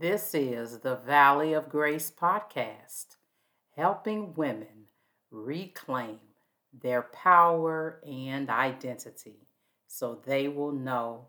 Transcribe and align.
This 0.00 0.32
is 0.32 0.78
the 0.78 0.94
Valley 0.94 1.54
of 1.54 1.68
Grace 1.68 2.08
podcast, 2.08 3.16
helping 3.74 4.32
women 4.34 4.86
reclaim 5.32 6.20
their 6.72 7.02
power 7.02 8.00
and 8.06 8.48
identity 8.48 9.48
so 9.88 10.20
they 10.24 10.46
will 10.46 10.70
know 10.70 11.26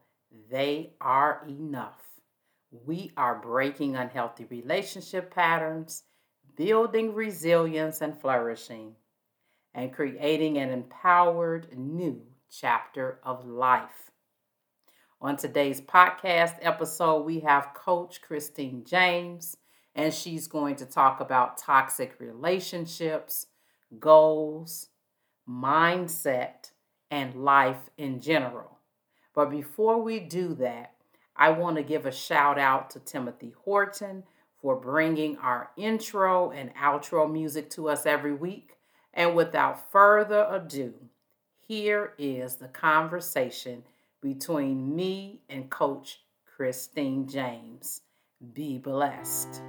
they 0.51 0.93
are 1.01 1.43
enough. 1.49 2.03
We 2.69 3.11
are 3.17 3.41
breaking 3.41 3.95
unhealthy 3.95 4.45
relationship 4.45 5.33
patterns, 5.33 6.03
building 6.55 7.15
resilience 7.15 8.01
and 8.01 8.21
flourishing, 8.21 8.93
and 9.73 9.91
creating 9.91 10.59
an 10.59 10.69
empowered 10.69 11.75
new 11.75 12.21
chapter 12.51 13.19
of 13.23 13.47
life. 13.47 14.08
On 15.21 15.35
today's 15.35 15.81
podcast 15.81 16.55
episode, 16.61 17.25
we 17.25 17.41
have 17.41 17.73
Coach 17.73 18.21
Christine 18.21 18.85
James, 18.85 19.57
and 19.93 20.13
she's 20.13 20.47
going 20.47 20.77
to 20.77 20.85
talk 20.85 21.19
about 21.19 21.57
toxic 21.57 22.15
relationships, 22.19 23.47
goals, 23.99 24.87
mindset, 25.45 26.71
and 27.11 27.35
life 27.35 27.89
in 27.97 28.21
general. 28.21 28.77
But 29.35 29.51
before 29.51 30.01
we 30.01 30.21
do 30.21 30.53
that, 30.53 30.93
I 31.35 31.49
want 31.49 31.75
to 31.75 31.83
give 31.83 32.05
a 32.05 32.13
shout 32.13 32.57
out 32.57 32.89
to 32.91 33.01
Timothy 33.01 33.53
Horton 33.65 34.23
for 34.61 34.77
bringing 34.77 35.37
our 35.39 35.69
intro 35.75 36.51
and 36.51 36.73
outro 36.75 37.29
music 37.29 37.69
to 37.71 37.89
us 37.89 38.05
every 38.05 38.33
week. 38.33 38.77
And 39.13 39.35
without 39.35 39.91
further 39.91 40.47
ado, 40.49 40.93
here 41.67 42.13
is 42.17 42.55
the 42.55 42.69
conversation 42.69 43.83
between 44.21 44.95
me 44.95 45.41
and 45.49 45.69
Coach 45.69 46.21
Christine 46.45 47.27
James. 47.27 48.01
Be 48.53 48.77
blessed. 48.77 49.61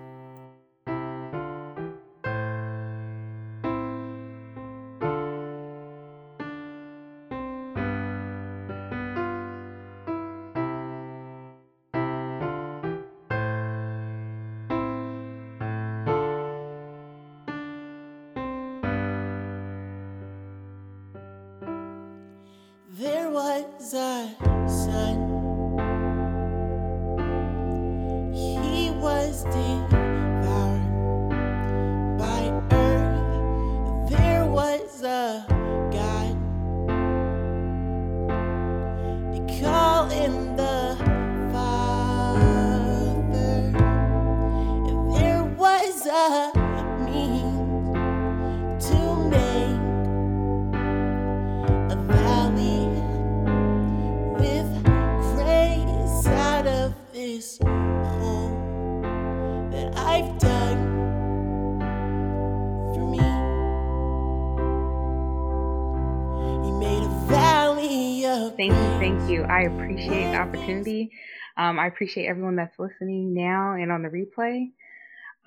Appreciate 70.01 70.33
the 70.33 70.39
opportunity. 70.39 71.11
Um, 71.57 71.79
I 71.79 71.87
appreciate 71.87 72.27
everyone 72.27 72.57
that's 72.57 72.79
listening 72.79 73.35
now 73.35 73.75
and 73.75 73.93
on 73.93 74.03
the 74.03 74.09
replay. 74.09 74.71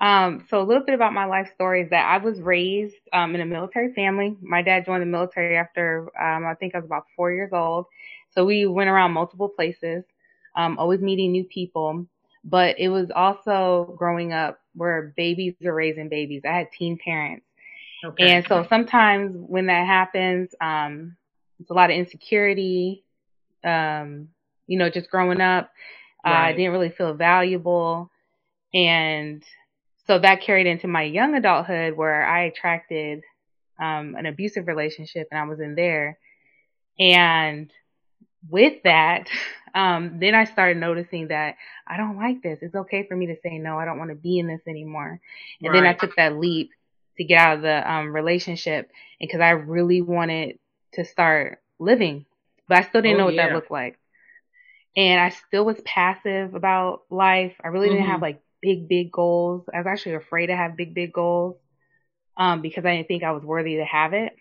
Um, 0.00 0.46
so 0.48 0.60
a 0.60 0.64
little 0.64 0.84
bit 0.84 0.94
about 0.94 1.12
my 1.12 1.24
life 1.24 1.50
story 1.54 1.82
is 1.82 1.90
that 1.90 2.06
I 2.06 2.18
was 2.18 2.40
raised 2.40 2.96
um, 3.12 3.34
in 3.34 3.40
a 3.40 3.46
military 3.46 3.92
family. 3.94 4.36
My 4.40 4.62
dad 4.62 4.86
joined 4.86 5.02
the 5.02 5.06
military 5.06 5.56
after 5.56 6.08
um, 6.20 6.46
I 6.46 6.54
think 6.54 6.74
I 6.74 6.78
was 6.78 6.86
about 6.86 7.06
four 7.16 7.32
years 7.32 7.50
old. 7.52 7.86
So 8.30 8.44
we 8.44 8.66
went 8.66 8.90
around 8.90 9.12
multiple 9.12 9.48
places, 9.48 10.04
um, 10.56 10.78
always 10.78 11.00
meeting 11.00 11.32
new 11.32 11.44
people. 11.44 12.06
But 12.44 12.78
it 12.78 12.88
was 12.90 13.10
also 13.14 13.94
growing 13.98 14.32
up 14.32 14.60
where 14.74 15.14
babies 15.16 15.54
are 15.64 15.74
raising 15.74 16.08
babies. 16.08 16.42
I 16.44 16.52
had 16.52 16.68
teen 16.70 16.98
parents. 17.02 17.46
Okay. 18.04 18.30
And 18.30 18.46
so 18.46 18.66
sometimes 18.68 19.34
when 19.34 19.66
that 19.66 19.86
happens, 19.86 20.50
um, 20.60 21.16
it's 21.58 21.70
a 21.70 21.74
lot 21.74 21.90
of 21.90 21.96
insecurity. 21.96 23.02
Um, 23.64 24.28
you 24.66 24.78
know, 24.78 24.90
just 24.90 25.10
growing 25.10 25.40
up, 25.40 25.70
uh, 26.24 26.30
I 26.30 26.52
didn't 26.52 26.72
really 26.72 26.90
feel 26.90 27.14
valuable. 27.14 28.10
And 28.72 29.42
so 30.06 30.18
that 30.18 30.42
carried 30.42 30.66
into 30.66 30.88
my 30.88 31.02
young 31.02 31.34
adulthood 31.34 31.96
where 31.96 32.24
I 32.26 32.44
attracted 32.44 33.22
um, 33.80 34.14
an 34.16 34.26
abusive 34.26 34.66
relationship 34.66 35.28
and 35.30 35.38
I 35.40 35.44
was 35.44 35.60
in 35.60 35.74
there. 35.74 36.18
And 36.98 37.70
with 38.48 38.82
that, 38.84 39.28
um, 39.74 40.18
then 40.20 40.34
I 40.34 40.44
started 40.44 40.76
noticing 40.78 41.28
that 41.28 41.56
I 41.86 41.96
don't 41.96 42.16
like 42.16 42.42
this. 42.42 42.58
It's 42.62 42.74
okay 42.74 43.04
for 43.06 43.16
me 43.16 43.26
to 43.26 43.36
say 43.42 43.58
no. 43.58 43.78
I 43.78 43.84
don't 43.84 43.98
want 43.98 44.10
to 44.10 44.16
be 44.16 44.38
in 44.38 44.46
this 44.46 44.60
anymore. 44.66 45.20
And 45.62 45.74
then 45.74 45.84
I 45.86 45.94
took 45.94 46.16
that 46.16 46.36
leap 46.38 46.70
to 47.18 47.24
get 47.24 47.38
out 47.38 47.56
of 47.56 47.62
the 47.62 47.90
um, 47.92 48.14
relationship 48.14 48.90
because 49.20 49.40
I 49.40 49.50
really 49.50 50.02
wanted 50.02 50.58
to 50.94 51.04
start 51.04 51.60
living, 51.78 52.24
but 52.68 52.78
I 52.78 52.82
still 52.82 53.02
didn't 53.02 53.16
Oh, 53.16 53.18
know 53.18 53.24
what 53.26 53.36
that 53.36 53.52
looked 53.52 53.70
like. 53.70 53.98
And 54.96 55.20
I 55.20 55.30
still 55.30 55.64
was 55.64 55.80
passive 55.84 56.54
about 56.54 57.02
life. 57.10 57.54
I 57.62 57.68
really 57.68 57.88
didn't 57.88 58.06
have 58.06 58.20
Mhm. 58.20 58.22
like 58.22 58.40
big, 58.62 58.88
big 58.88 59.10
goals. 59.10 59.68
I 59.72 59.78
was 59.78 59.86
actually 59.86 60.14
afraid 60.14 60.46
to 60.46 60.56
have 60.56 60.76
big, 60.76 60.94
big 60.94 61.12
goals 61.12 61.56
um, 62.36 62.62
because 62.62 62.84
I 62.84 62.96
didn't 62.96 63.08
think 63.08 63.22
I 63.22 63.32
was 63.32 63.44
worthy 63.44 63.76
to 63.76 63.84
have 63.84 64.12
it. 64.12 64.34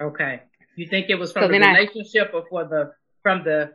Okay. 0.00 0.42
You 0.76 0.86
think 0.86 1.10
it 1.10 1.16
was 1.16 1.32
from 1.32 1.42
So 1.42 1.48
the 1.48 1.52
then 1.58 1.62
I- 1.62 1.72
relationship 1.78 2.30
or 2.32 2.44
for 2.48 2.64
the 2.64 2.92
from 3.22 3.44
the 3.44 3.74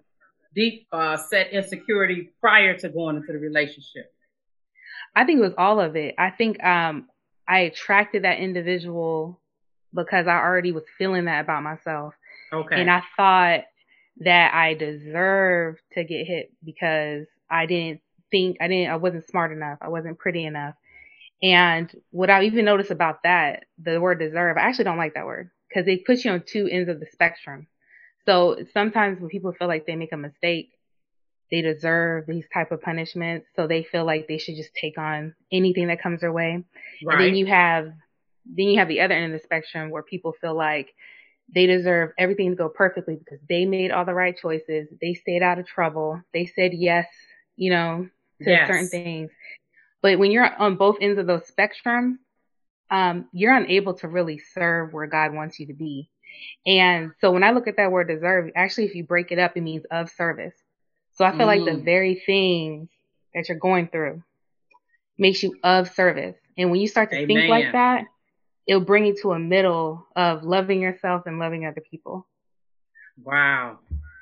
deep 0.55 0.88
uh, 0.91 1.17
set 1.17 1.51
insecurity 1.51 2.31
prior 2.39 2.77
to 2.77 2.89
going 2.89 3.17
into 3.17 3.33
the 3.33 3.39
relationship? 3.39 4.11
I 5.15 5.25
think 5.25 5.39
it 5.39 5.44
was 5.44 5.53
all 5.57 5.79
of 5.79 5.95
it. 5.95 6.15
I 6.17 6.29
think 6.31 6.63
um, 6.63 7.09
I 7.47 7.59
attracted 7.61 8.23
that 8.23 8.39
individual 8.39 9.39
because 9.94 10.27
I 10.27 10.35
already 10.38 10.71
was 10.71 10.83
feeling 10.97 11.25
that 11.25 11.41
about 11.41 11.61
myself. 11.63 12.13
Okay. 12.51 12.79
And 12.81 12.89
I 12.89 13.03
thought 13.17 13.65
that 14.18 14.53
I 14.53 14.74
deserved 14.74 15.79
to 15.94 16.03
get 16.03 16.28
hit 16.28 16.51
because 16.63 17.25
I 17.50 17.66
didn't 17.66 18.01
think 18.31 18.57
I 18.62 18.68
didn't 18.68 18.91
I 18.91 18.96
wasn't 18.97 19.28
smart 19.28 19.51
enough. 19.51 19.79
I 19.81 19.90
wasn't 19.90 20.19
pretty 20.19 20.46
enough. 20.46 20.75
And 21.41 21.94
what 22.12 22.29
I 22.29 22.44
even 22.46 22.66
noticed 22.66 22.91
about 22.91 23.24
that, 23.24 23.66
the 23.78 24.00
word 24.00 24.19
deserve, 24.19 24.57
I 24.57 24.62
actually 24.62 24.85
don't 24.85 24.97
like 24.97 25.16
that 25.16 25.25
word 25.25 25.50
because 25.68 25.88
it 25.88 26.06
puts 26.06 26.24
you 26.24 26.31
on 26.31 26.44
two 26.46 26.68
ends 26.68 26.90
of 26.90 27.00
the 27.00 27.07
spectrum. 27.12 27.68
So 28.25 28.57
sometimes 28.74 29.19
when 29.19 29.29
people 29.29 29.51
feel 29.51 29.68
like 29.68 29.85
they 29.85 29.97
make 29.97 30.13
a 30.13 30.18
mistake, 30.18 30.69
they 31.51 31.62
deserve 31.62 32.25
these 32.28 32.45
type 32.53 32.72
of 32.72 32.81
punishments. 32.81 33.47
So 33.56 33.68
they 33.68 33.84
feel 33.84 34.06
like 34.06 34.28
they 34.28 34.38
should 34.38 34.56
just 34.56 34.74
take 34.74 34.97
on 34.97 35.35
anything 35.51 35.88
that 35.88 36.01
comes 36.01 36.22
their 36.22 36.31
way. 36.31 36.63
right. 37.03 37.16
And 37.16 37.22
then 37.22 37.35
you 37.35 37.45
have 37.47 37.91
then 38.45 38.68
you 38.68 38.80
have 38.80 38.88
the 38.88 39.01
other 39.01 39.13
end 39.13 39.34
of 39.34 39.40
the 39.40 39.44
spectrum 39.44 39.90
where 39.90 40.03
people 40.03 40.34
feel 40.40 40.56
like 40.56 40.94
they 41.53 41.65
deserve 41.65 42.11
everything 42.17 42.49
to 42.49 42.55
go 42.55 42.69
perfectly 42.69 43.15
because 43.15 43.39
they 43.49 43.65
made 43.65 43.91
all 43.91 44.05
the 44.05 44.13
right 44.13 44.37
choices. 44.37 44.87
They 45.01 45.13
stayed 45.13 45.41
out 45.43 45.59
of 45.59 45.65
trouble. 45.67 46.21
They 46.33 46.45
said 46.45 46.73
yes, 46.73 47.07
you 47.55 47.71
know, 47.71 48.07
to 48.43 48.51
Yes. 48.51 48.67
certain 48.67 48.89
things. 48.89 49.31
But 50.01 50.19
when 50.19 50.31
you're 50.31 50.53
on 50.56 50.75
both 50.75 50.97
ends 51.01 51.19
of 51.19 51.27
those 51.27 51.47
spectrum, 51.47 52.19
um, 52.89 53.27
you're 53.33 53.56
unable 53.56 53.94
to 53.95 54.07
really 54.07 54.39
serve 54.39 54.94
where 54.94 55.07
God 55.07 55.33
wants 55.33 55.59
you 55.59 55.68
to 55.68 55.73
be. 55.73 56.09
And 56.65 57.12
so 57.21 57.31
when 57.31 57.44
I 57.44 57.51
look 57.51 57.68
at 57.68 57.77
that 57.77 57.91
word 57.91 58.07
deserve, 58.07 58.51
actually, 58.56 58.85
if 58.85 58.95
you 58.95 59.03
break 59.06 59.31
it 59.31 59.39
up, 59.39 59.57
it 59.57 59.62
means 59.62 59.85
of 59.91 60.09
service. 60.09 60.56
So 61.13 61.25
I 61.25 61.31
feel 61.31 61.47
like 61.47 61.65
the 61.65 61.71
Mm. 61.71 61.85
very 61.85 62.15
things 62.15 62.89
that 63.33 63.50
you're 63.50 63.57
going 63.59 63.88
through 63.88 64.23
makes 65.18 65.44
you 65.44 65.57
of 65.63 65.89
service. 65.94 66.35
And 66.57 66.71
when 66.71 66.79
you 66.81 66.88
start 66.88 67.12
to 67.12 67.18
think 67.27 67.47
like 67.47 67.71
that, 67.73 68.06
it'll 68.68 68.81
bring 68.81 69.06
you 69.06 69.15
to 69.21 69.33
a 69.33 69.39
middle 69.39 70.07
of 70.15 70.44
loving 70.44 70.81
yourself 70.81 71.24
and 71.25 71.39
loving 71.39 71.65
other 71.65 71.81
people. 71.89 72.27
Wow. 73.21 73.80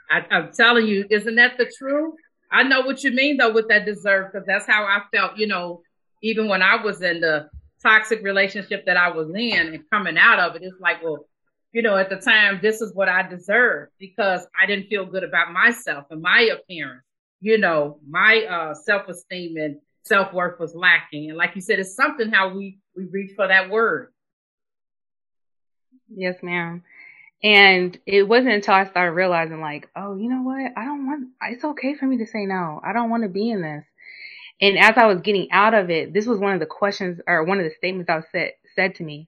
I, 0.10 0.26
I'm 0.30 0.52
telling 0.52 0.88
you, 0.88 1.06
isn't 1.10 1.36
that 1.36 1.58
the 1.58 1.72
truth? 1.78 2.16
I 2.52 2.64
know 2.64 2.82
what 2.82 3.04
you 3.04 3.12
mean 3.12 3.38
though 3.38 3.54
with 3.54 3.70
that 3.70 3.86
deserve, 3.86 4.32
because 4.32 4.46
that's 4.46 4.68
how 4.68 4.84
I 4.84 5.02
felt, 5.16 5.38
you 5.38 5.48
know, 5.48 5.82
even 6.22 6.48
when 6.48 6.62
I 6.62 6.84
was 6.84 7.02
in 7.02 7.22
the 7.22 7.50
toxic 7.82 8.22
relationship 8.24 8.86
that 8.86 8.98
I 8.98 9.10
was 9.10 9.30
in 9.30 9.74
and 9.74 9.90
coming 9.90 10.18
out 10.18 10.40
of 10.40 10.56
it, 10.56 10.64
it's 10.64 10.80
like, 10.80 11.02
well, 11.04 11.26
you 11.72 11.82
know, 11.82 11.96
at 11.96 12.10
the 12.10 12.18
time, 12.18 12.60
this 12.62 12.82
is 12.82 12.94
what 12.94 13.08
I 13.08 13.28
deserved 13.28 13.94
because 14.00 14.46
I 14.62 14.66
didn't 14.66 14.88
feel 14.88 15.06
good 15.06 15.24
about 15.24 15.54
myself 15.54 16.06
and 16.10 16.22
my 16.22 16.50
appearance, 16.54 17.04
you 17.40 17.58
know, 17.58 18.00
my 18.08 18.44
uh, 18.44 18.74
self 18.74 19.08
esteem 19.08 19.56
and 19.56 19.78
self 20.04 20.34
worth 20.34 20.60
was 20.60 20.76
lacking. 20.76 21.30
And 21.30 21.38
like 21.38 21.56
you 21.56 21.62
said, 21.62 21.80
it's 21.80 21.96
something 21.96 22.30
how 22.30 22.54
we 22.54 22.80
we 22.96 23.06
reach 23.06 23.32
for 23.36 23.48
that 23.48 23.70
word. 23.70 24.12
Yes, 26.16 26.36
ma'am. 26.42 26.84
And 27.44 27.98
it 28.06 28.28
wasn't 28.28 28.54
until 28.54 28.76
I 28.76 28.86
started 28.86 29.14
realizing, 29.14 29.62
like, 29.62 29.90
oh, 29.96 30.16
you 30.16 30.30
know 30.30 30.44
what? 30.44 30.74
I 30.78 30.86
don't 30.86 31.08
want. 31.08 31.30
It's 31.44 31.64
okay 31.64 31.96
for 31.96 32.06
me 32.06 32.18
to 32.20 32.28
say 32.28 32.46
no. 32.46 32.80
I 32.84 32.94
don't 32.94 33.10
want 33.10 33.24
to 33.24 33.30
be 33.30 33.50
in 33.50 33.62
this. 33.62 33.84
And 34.62 34.78
as 34.78 34.94
I 34.96 35.08
was 35.08 35.22
getting 35.22 35.52
out 35.52 35.74
of 35.74 35.90
it, 35.90 36.14
this 36.14 36.28
was 36.28 36.38
one 36.40 36.54
of 36.54 36.60
the 36.60 36.68
questions 36.68 37.20
or 37.28 37.44
one 37.44 37.60
of 37.60 37.64
the 37.66 37.74
statements 37.78 38.10
I 38.10 38.18
was 38.18 38.26
said 38.32 38.52
said 38.76 38.96
to 38.96 39.04
me. 39.04 39.28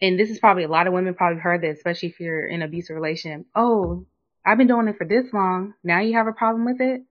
And 0.00 0.18
this 0.18 0.30
is 0.30 0.38
probably 0.38 0.64
a 0.64 0.68
lot 0.68 0.86
of 0.86 0.92
women 0.92 1.14
probably 1.14 1.40
heard 1.40 1.60
this, 1.60 1.76
especially 1.78 2.10
if 2.10 2.20
you're 2.20 2.46
in 2.46 2.62
an 2.62 2.68
abusive 2.68 2.96
relationship. 2.96 3.46
Oh, 3.54 4.06
I've 4.44 4.58
been 4.58 4.66
doing 4.66 4.88
it 4.88 4.96
for 4.96 5.06
this 5.06 5.32
long. 5.32 5.74
Now 5.84 6.00
you 6.00 6.14
have 6.14 6.26
a 6.26 6.32
problem 6.32 6.64
with 6.64 6.80
it? 6.80 7.02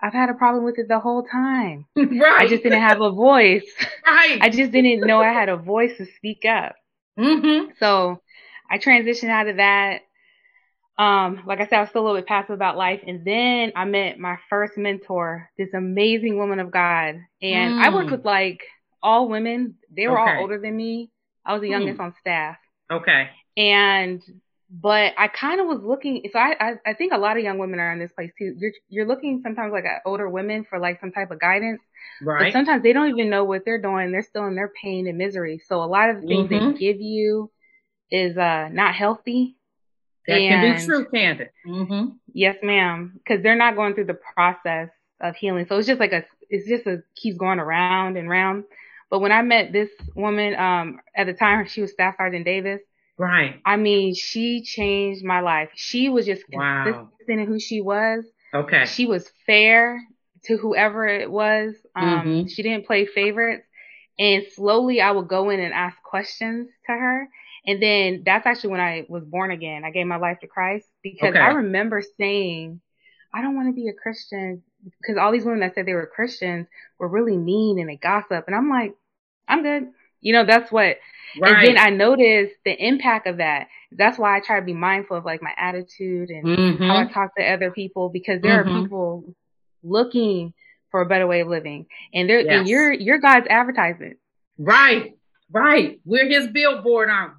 I've 0.00 0.12
had 0.12 0.28
a 0.28 0.34
problem 0.34 0.64
with 0.64 0.78
it 0.78 0.88
the 0.88 0.98
whole 0.98 1.22
time. 1.22 1.86
right. 1.96 2.42
I 2.42 2.48
just 2.48 2.62
didn't 2.62 2.82
have 2.82 3.00
a 3.00 3.10
voice. 3.10 3.64
Right. 4.06 4.38
I 4.40 4.48
just 4.48 4.70
didn't 4.70 5.06
know 5.06 5.20
I 5.20 5.32
had 5.32 5.48
a 5.48 5.56
voice 5.56 5.96
to 5.96 6.06
speak 6.16 6.44
up. 6.44 6.76
mm-hmm. 7.18 7.70
So 7.78 8.20
I 8.74 8.78
transitioned 8.78 9.30
out 9.30 9.48
of 9.48 9.56
that. 9.58 10.02
Um, 10.98 11.42
like 11.46 11.60
I 11.60 11.66
said, 11.66 11.76
I 11.78 11.80
was 11.80 11.90
still 11.90 12.02
a 12.02 12.06
little 12.06 12.18
bit 12.20 12.26
passive 12.28 12.54
about 12.54 12.76
life. 12.76 13.00
And 13.06 13.24
then 13.24 13.72
I 13.76 13.84
met 13.84 14.18
my 14.18 14.36
first 14.50 14.76
mentor, 14.78 15.50
this 15.58 15.74
amazing 15.74 16.38
woman 16.38 16.60
of 16.60 16.70
God. 16.70 17.16
And 17.42 17.74
I 17.78 17.90
worked 17.94 18.10
Mm. 18.10 18.16
with 18.18 18.24
like 18.24 18.60
all 19.02 19.28
women. 19.28 19.76
They 19.90 20.08
were 20.08 20.18
Okay. 20.18 20.30
all 20.36 20.42
older 20.42 20.58
than 20.58 20.76
me. 20.76 21.10
I 21.46 21.52
was 21.54 21.62
the 21.62 21.68
youngest 21.68 22.00
on 22.00 22.14
staff. 22.20 22.56
Okay. 22.90 23.30
And 23.56 24.22
but 24.70 25.14
I 25.18 25.28
kind 25.28 25.60
of 25.60 25.66
was 25.68 25.80
looking. 25.82 26.28
So 26.32 26.38
I, 26.38 26.56
I 26.60 26.74
I 26.86 26.94
think 26.94 27.12
a 27.12 27.18
lot 27.18 27.36
of 27.36 27.44
young 27.44 27.58
women 27.58 27.80
are 27.80 27.92
in 27.92 27.98
this 28.00 28.12
place 28.12 28.32
too. 28.38 28.54
You're 28.58 28.72
you're 28.88 29.06
looking 29.06 29.40
sometimes 29.42 29.72
like 29.72 29.84
at 29.84 30.02
older 30.06 30.28
women 30.28 30.64
for 30.68 30.78
like 30.78 31.00
some 31.00 31.12
type 31.12 31.30
of 31.30 31.40
guidance, 31.40 31.80
right? 32.22 32.46
but 32.46 32.52
sometimes 32.52 32.82
they 32.82 32.92
don't 32.92 33.10
even 33.10 33.30
know 33.30 33.44
what 33.44 33.64
they're 33.64 33.80
doing. 33.82 34.12
They're 34.12 34.22
still 34.22 34.46
in 34.46 34.56
their 34.56 34.72
pain 34.82 35.06
and 35.06 35.18
misery. 35.18 35.60
So 35.68 35.82
a 35.82 35.86
lot 35.86 36.10
of 36.10 36.16
the 36.16 36.22
things 36.22 36.50
Mhm. 36.50 36.74
they 36.74 36.78
give 36.78 37.00
you 37.00 37.50
is 38.22 38.36
uh 38.36 38.68
not 38.72 38.94
healthy. 38.94 39.56
that 40.26 40.38
can 40.38 40.60
be 40.62 40.68
and- 40.76 40.84
true, 40.84 41.04
Candace. 41.12 41.48
Mm-hmm. 41.66 42.04
Yes, 42.32 42.56
ma'am. 42.62 43.12
Because 43.14 43.42
they're 43.42 43.56
not 43.64 43.76
going 43.76 43.94
through 43.94 44.06
the 44.14 44.20
process 44.34 44.88
of 45.20 45.36
healing. 45.36 45.66
So 45.68 45.76
it's 45.78 45.86
just 45.86 46.00
like 46.00 46.12
a, 46.12 46.24
it's 46.50 46.68
just 46.68 46.86
a 46.86 47.02
keeps 47.14 47.36
going 47.38 47.58
around 47.60 48.16
and 48.16 48.28
round. 48.28 48.64
But 49.10 49.20
when 49.20 49.32
I 49.32 49.42
met 49.42 49.72
this 49.72 49.90
woman, 50.16 50.54
um, 50.56 51.00
at 51.14 51.26
the 51.26 51.34
time 51.34 51.66
she 51.66 51.80
was 51.82 51.92
Staff 51.92 52.14
Sergeant 52.18 52.44
Davis. 52.44 52.80
Right. 53.16 53.60
I 53.64 53.76
mean, 53.76 54.14
she 54.14 54.62
changed 54.62 55.24
my 55.24 55.40
life. 55.40 55.70
She 55.76 56.08
was 56.08 56.26
just 56.26 56.42
Wow. 56.52 56.84
consistent 56.84 57.40
in 57.42 57.46
who 57.46 57.60
she 57.60 57.80
was. 57.80 58.24
Okay. 58.52 58.86
She 58.86 59.06
was 59.06 59.30
fair 59.46 60.00
to 60.46 60.56
whoever 60.56 61.06
it 61.06 61.30
was. 61.30 61.74
Um, 61.94 62.26
Mhm. 62.26 62.50
She 62.50 62.62
didn't 62.62 62.86
play 62.86 63.06
favorites. 63.06 63.66
And 64.18 64.44
slowly 64.56 65.00
I 65.00 65.10
would 65.12 65.28
go 65.28 65.50
in 65.50 65.60
and 65.60 65.72
ask 65.72 65.96
questions 66.02 66.68
to 66.86 66.92
her. 66.92 67.28
And 67.66 67.82
then 67.82 68.22
that's 68.26 68.46
actually 68.46 68.70
when 68.70 68.80
I 68.80 69.06
was 69.08 69.24
born 69.24 69.50
again. 69.50 69.84
I 69.84 69.90
gave 69.90 70.06
my 70.06 70.16
life 70.16 70.40
to 70.40 70.46
Christ 70.46 70.86
because 71.02 71.30
Okay. 71.30 71.38
I 71.38 71.48
remember 71.48 72.02
saying, 72.18 72.80
I 73.32 73.42
don't 73.42 73.56
want 73.56 73.68
to 73.68 73.72
be 73.74 73.88
a 73.88 73.92
Christian 73.92 74.62
because 75.00 75.16
all 75.18 75.32
these 75.32 75.44
women 75.44 75.60
that 75.60 75.74
said 75.74 75.86
they 75.86 75.94
were 75.94 76.06
Christians 76.06 76.66
were 76.98 77.08
really 77.08 77.36
mean 77.36 77.78
and 77.78 77.88
they 77.88 77.96
gossip. 77.96 78.44
And 78.46 78.54
I'm 78.54 78.68
like, 78.68 78.94
I'm 79.48 79.62
good. 79.62 79.88
You 80.20 80.32
know, 80.34 80.44
that's 80.46 80.70
what 80.70 80.98
Right. 81.40 81.66
and 81.66 81.76
then 81.76 81.84
I 81.84 81.90
noticed 81.90 82.54
the 82.64 82.72
impact 82.72 83.26
of 83.26 83.38
that. 83.38 83.66
That's 83.92 84.18
why 84.18 84.36
I 84.36 84.40
try 84.40 84.60
to 84.60 84.64
be 84.64 84.72
mindful 84.72 85.16
of 85.16 85.24
like 85.24 85.42
my 85.42 85.52
attitude 85.56 86.30
and 86.30 86.46
Mhm. 86.46 86.88
how 86.88 86.96
I 86.98 87.06
talk 87.06 87.34
to 87.36 87.42
other 87.44 87.70
people 87.72 88.08
because 88.08 88.40
there 88.40 88.64
Mhm. 88.64 88.68
are 88.76 88.80
people 88.82 89.34
looking 89.82 90.54
for 90.90 91.00
a 91.00 91.06
better 91.06 91.26
way 91.26 91.40
of 91.40 91.48
living, 91.48 91.86
and 92.12 92.28
they're 92.30 92.40
Yes. 92.40 92.60
and 92.60 92.68
you're 92.68 92.92
you're 92.92 93.18
God's 93.18 93.48
advertisement. 93.48 94.18
Right. 94.58 95.18
Right. 95.50 96.00
We're 96.04 96.28
his 96.28 96.46
billboard, 96.48 97.10
aren't 97.10 97.34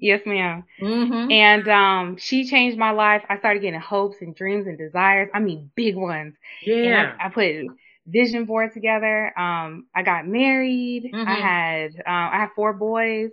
Yes, 0.00 0.22
ma'am. 0.26 0.64
Mm-hmm. 0.80 1.30
And 1.30 1.68
um, 1.68 2.16
she 2.18 2.44
changed 2.48 2.78
my 2.78 2.90
life. 2.90 3.22
I 3.28 3.38
started 3.38 3.62
getting 3.62 3.80
hopes 3.80 4.16
and 4.20 4.34
dreams 4.34 4.66
and 4.66 4.78
desires. 4.78 5.28
I 5.34 5.40
mean, 5.40 5.70
big 5.76 5.96
ones. 5.96 6.36
And 6.82 6.94
Yeah. 6.94 7.18
I, 7.20 7.26
I 7.26 7.28
put 7.30 7.72
vision 8.06 8.44
board 8.46 8.72
together. 8.72 9.32
Um, 9.38 9.86
I 9.94 10.02
got 10.02 10.26
married. 10.26 11.16
I 11.26 11.34
Mhm. 11.34 11.36
had 11.36 11.90
um, 12.06 12.30
I 12.32 12.36
had 12.40 12.50
four 12.56 12.72
boys. 12.74 13.30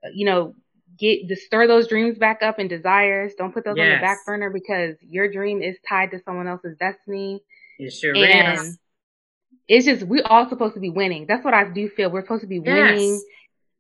uh, 0.05 0.09
You 0.15 0.27
know, 0.27 0.55
get 0.99 1.29
to 1.29 1.37
stir 1.37 1.67
those 1.67 1.89
dreams 1.89 2.19
back 2.19 2.43
up 2.43 2.59
and 2.59 2.69
desires. 2.69 3.33
Don't 3.37 3.53
put 3.53 3.65
those 3.65 3.73
on 3.79 3.89
the 3.89 3.99
back 4.01 4.19
burner 4.27 4.51
because 4.51 4.97
your 5.03 5.31
dream 5.31 5.63
is 5.63 5.77
tied 5.89 6.11
to 6.13 6.21
someone 6.25 6.47
else's 6.49 6.77
destiny. 6.79 7.43
It 7.79 7.93
sure 7.93 8.15
And 8.15 8.59
is. 8.59 8.79
it's 9.69 9.87
just 9.87 10.03
we 10.05 10.23
all 10.23 10.49
supposed 10.49 10.75
to 10.75 10.81
be 10.81 10.91
winning. 10.91 11.27
That's 11.29 11.45
what 11.45 11.55
I 11.55 11.65
do 11.73 11.89
feel. 11.89 12.11
We're 12.11 12.23
supposed 12.23 12.43
to 12.43 12.47
be 12.49 12.61
winning 12.61 13.13
Yes. 13.15 13.23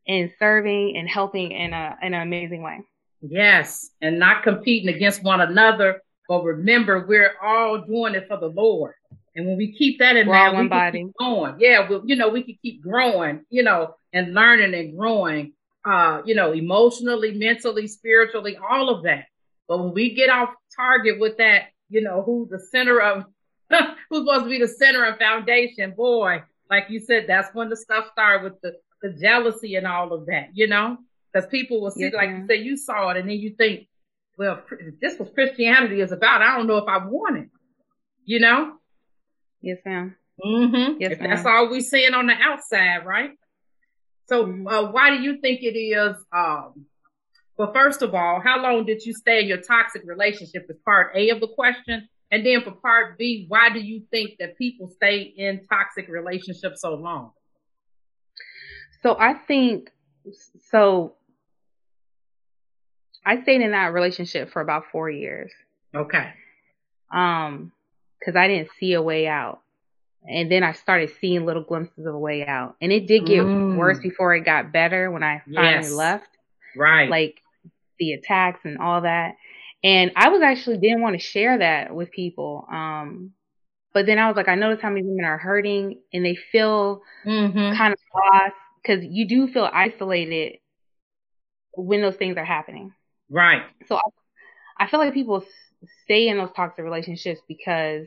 and 0.08 0.30
serving 0.38 0.96
and 0.96 1.08
helping 1.08 1.52
in 1.52 1.72
a 1.72 1.96
in 2.02 2.14
an 2.14 2.22
amazing 2.22 2.62
way. 2.62 2.80
Yes. 3.22 3.90
And 4.00 4.18
not 4.18 4.42
competing 4.42 4.94
against 4.94 5.22
one 5.22 5.40
another, 5.40 6.00
but 6.28 6.42
remember, 6.44 7.06
we're 7.06 7.32
all 7.42 7.82
doing 7.86 8.14
it 8.14 8.26
for 8.28 8.38
the 8.38 8.48
Lord. 8.48 8.94
And 9.36 9.46
when 9.46 9.56
we 9.56 9.72
keep 9.72 9.98
that 9.98 10.16
in 10.16 10.26
We're 10.28 10.34
mind, 10.34 10.52
we 10.56 10.62
can 10.62 10.68
body. 10.68 11.04
keep 11.04 11.12
going. 11.18 11.56
Yeah, 11.58 11.88
well, 11.88 12.02
you 12.04 12.14
know, 12.16 12.28
we 12.28 12.42
can 12.44 12.56
keep 12.62 12.82
growing, 12.82 13.44
you 13.50 13.62
know, 13.64 13.94
and 14.12 14.32
learning 14.34 14.74
and 14.74 14.96
growing, 14.96 15.54
uh, 15.84 16.22
you 16.24 16.34
know, 16.34 16.52
emotionally, 16.52 17.32
mentally, 17.32 17.86
spiritually, 17.86 18.56
all 18.56 18.88
of 18.88 19.02
that. 19.04 19.26
But 19.68 19.78
when 19.82 19.94
we 19.94 20.14
get 20.14 20.30
off 20.30 20.50
target 20.76 21.18
with 21.20 21.36
that, 21.38 21.64
you 21.88 22.00
know, 22.02 22.22
who's 22.22 22.48
the 22.48 22.58
center 22.58 23.00
of, 23.00 23.24
who's 23.70 24.26
supposed 24.26 24.44
to 24.44 24.50
be 24.50 24.58
the 24.58 24.68
center 24.68 25.04
and 25.04 25.18
foundation, 25.18 25.92
boy, 25.96 26.42
like 26.70 26.86
you 26.88 27.00
said, 27.00 27.24
that's 27.28 27.54
when 27.54 27.68
the 27.68 27.76
stuff 27.76 28.06
started 28.12 28.44
with 28.44 28.60
the, 28.62 28.74
the 29.02 29.18
jealousy 29.20 29.76
and 29.76 29.86
all 29.86 30.12
of 30.12 30.26
that, 30.26 30.48
you 30.54 30.66
know, 30.66 30.96
because 31.32 31.48
people 31.48 31.80
will 31.80 31.90
see, 31.90 32.04
Yes, 32.04 32.14
like 32.14 32.28
you 32.30 32.36
ma'am. 32.36 32.46
said, 32.48 32.60
you 32.64 32.76
saw 32.76 33.10
it, 33.10 33.16
and 33.18 33.28
then 33.28 33.38
you 33.38 33.50
think, 33.50 33.86
well, 34.36 34.62
this 35.00 35.18
was 35.18 35.28
Christianity 35.34 36.00
is 36.00 36.10
about. 36.10 36.42
I 36.42 36.56
don't 36.56 36.66
know 36.66 36.78
if 36.78 36.88
I 36.88 36.98
want 37.06 37.38
it, 37.38 37.48
you 38.24 38.40
know. 38.40 38.74
Yes, 39.60 39.78
ma'am. 39.84 40.16
Mm-hmm. 40.44 41.00
Yes, 41.00 41.12
if 41.12 41.18
that's 41.20 41.46
all 41.46 41.70
we 41.70 41.80
seeing 41.80 42.14
on 42.14 42.26
the 42.26 42.34
outside, 42.34 43.06
right? 43.06 43.30
So, 44.26 44.44
uh, 44.44 44.90
why 44.90 45.16
do 45.16 45.22
you 45.22 45.38
think 45.40 45.62
it 45.62 45.78
is? 45.78 46.16
Um, 46.32 46.86
well, 47.56 47.72
first 47.72 48.02
of 48.02 48.14
all, 48.14 48.40
how 48.40 48.60
long 48.60 48.84
did 48.84 49.04
you 49.04 49.12
stay 49.12 49.40
in 49.42 49.46
your 49.46 49.60
toxic 49.60 50.02
relationship? 50.04 50.66
Is 50.68 50.76
part 50.84 51.12
A 51.14 51.30
of 51.30 51.40
the 51.40 51.48
question, 51.48 52.08
and 52.30 52.44
then 52.44 52.62
for 52.62 52.72
part 52.72 53.18
B, 53.18 53.44
why 53.48 53.70
do 53.70 53.80
you 53.80 54.02
think 54.10 54.38
that 54.40 54.58
people 54.58 54.88
stay 54.88 55.20
in 55.36 55.66
toxic 55.70 56.08
relationships 56.08 56.80
so 56.80 56.94
long? 56.94 57.32
So 59.02 59.16
I 59.18 59.34
think 59.34 59.90
so. 60.70 61.14
I 63.26 63.42
stayed 63.42 63.60
in 63.60 63.72
that 63.72 63.92
relationship 63.92 64.52
for 64.52 64.60
about 64.60 64.84
four 64.90 65.10
years. 65.10 65.52
Okay. 65.94 66.32
Um, 67.12 67.72
because 68.18 68.36
I 68.36 68.48
didn't 68.48 68.70
see 68.80 68.94
a 68.94 69.02
way 69.02 69.26
out. 69.26 69.60
And 70.28 70.50
then 70.50 70.62
I 70.62 70.72
started 70.72 71.10
seeing 71.20 71.44
little 71.44 71.62
glimpses 71.62 72.06
of 72.06 72.14
a 72.14 72.18
way 72.18 72.46
out. 72.46 72.76
And 72.80 72.92
it 72.92 73.06
did 73.06 73.26
get 73.26 73.44
Mm. 73.44 73.76
worse 73.76 73.98
before 74.00 74.34
it 74.34 74.44
got 74.44 74.72
better 74.72 75.10
when 75.10 75.22
I 75.22 75.42
finally 75.44 75.84
Yes. 75.84 75.92
left. 75.92 76.28
Right. 76.76 77.10
Like 77.10 77.40
the 77.98 78.14
attacks 78.14 78.60
and 78.64 78.78
all 78.78 79.02
that. 79.02 79.36
And 79.82 80.12
I 80.16 80.30
was 80.30 80.40
actually 80.42 80.78
didn't 80.78 81.02
want 81.02 81.14
to 81.14 81.24
share 81.24 81.58
that 81.58 81.94
with 81.94 82.10
people. 82.10 82.66
Um, 82.70 83.32
but 83.92 84.06
then 84.06 84.18
I 84.18 84.26
was 84.26 84.36
like, 84.36 84.48
I 84.48 84.54
notice 84.54 84.80
how 84.82 84.88
many 84.88 85.06
women 85.06 85.24
are 85.24 85.38
hurting 85.38 86.00
and 86.12 86.24
they 86.24 86.34
feel 86.34 87.02
mm-hmm. 87.24 87.76
kind 87.76 87.92
of 87.92 87.98
lost 88.14 88.54
because 88.82 89.04
you 89.04 89.28
do 89.28 89.46
feel 89.46 89.68
isolated 89.72 90.58
when 91.74 92.00
those 92.00 92.16
things 92.16 92.36
are 92.36 92.44
happening. 92.44 92.92
Right. 93.30 93.62
So 93.86 93.96
I, 93.96 94.84
I 94.84 94.88
feel 94.88 95.00
like 95.00 95.14
people 95.14 95.44
stay 96.04 96.28
in 96.28 96.38
those 96.38 96.50
toxic 96.56 96.84
relationships 96.84 97.40
because 97.46 98.06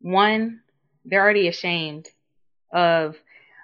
one, 0.00 0.60
they're 1.04 1.22
already 1.22 1.48
ashamed 1.48 2.08
of 2.72 3.16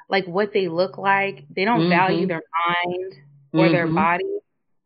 like 0.09 0.27
what 0.27 0.53
they 0.53 0.69
look 0.69 0.99
like. 0.99 1.45
They 1.55 1.65
don't 1.65 1.83
Mhm. 1.83 1.91
value 1.91 2.27
their 2.27 2.43
mind 2.67 3.15
or 3.53 3.69
their 3.71 3.87
Mhm. 3.87 3.95
body. 3.95 4.39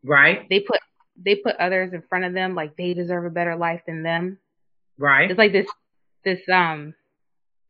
Right. 0.03 0.47
They 0.49 0.59
put 0.61 0.79
they 1.15 1.35
put 1.35 1.55
others 1.57 1.93
in 1.93 2.01
front 2.03 2.25
of 2.25 2.33
them 2.33 2.55
like 2.55 2.75
they 2.75 2.93
deserve 2.93 3.25
a 3.25 3.29
better 3.29 3.55
life 3.55 3.81
than 3.85 4.03
them. 4.03 4.39
Right. 4.97 5.29
It's 5.29 5.37
like 5.37 5.51
this 5.51 5.67
this 6.23 6.47
um 6.49 6.93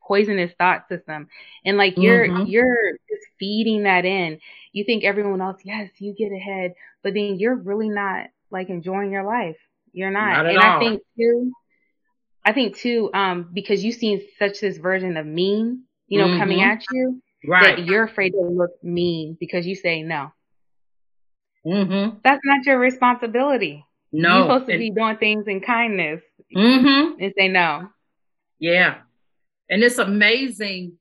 poisonous 0.02 0.52
thought 0.58 0.88
system. 0.90 1.28
And 1.66 1.78
like 1.78 1.96
you're 1.98 2.28
Mhm. 2.28 2.48
you're 2.48 2.92
just 3.10 3.28
feeding 3.40 3.84
that 3.84 4.06
in. 4.06 4.40
You 4.74 4.84
think 4.84 5.04
everyone 5.04 5.42
else, 5.42 5.62
yes, 5.64 5.90
you 6.00 6.14
get 6.14 6.32
ahead, 6.32 6.74
but 7.04 7.14
then 7.14 7.36
you're 7.40 7.56
really 7.56 7.90
not 7.90 8.28
like 8.52 8.70
enjoying 8.70 9.12
your 9.12 9.24
life. 9.24 9.58
You're 9.94 10.12
not. 10.12 10.34
Not 10.34 10.46
at 10.46 10.52
and 10.52 10.60
all. 10.60 10.76
I 10.76 10.80
think 10.80 11.02
too 11.18 11.52
I 12.46 12.52
think 12.54 12.76
too, 12.78 13.10
um, 13.14 13.50
because 13.54 13.84
you've 13.84 13.96
seen 13.96 14.22
such 14.38 14.60
this 14.60 14.78
version 14.78 15.16
of 15.18 15.26
mean, 15.26 15.84
you 16.08 16.20
know, 16.20 16.38
coming 16.38 16.60
Mhm. 16.60 16.68
at 16.68 16.84
you, 16.92 17.22
Right. 17.48 17.78
that 17.78 17.86
you're 17.86 18.04
afraid 18.04 18.32
to 18.32 18.42
look 18.42 18.72
mean 18.84 19.38
because 19.40 19.66
you 19.66 19.76
say 19.76 20.02
no. 20.04 20.32
Mm-hmm. 21.66 22.18
That's 22.24 22.42
not 22.44 22.66
your 22.66 22.78
responsibility. 22.80 23.86
No. 24.12 24.30
You're 24.38 24.44
supposed 24.44 24.66
to 24.68 24.74
And- 24.74 24.80
be 24.80 24.92
doing 24.92 25.18
things 25.18 25.48
in 25.48 25.62
kindness 25.62 26.22
Mm-hmm. 26.56 27.22
and 27.22 27.34
say 27.38 27.48
no. 27.48 27.90
Yeah. 28.60 29.02
And 29.70 29.82
it's 29.84 29.98
amazing 29.98 30.98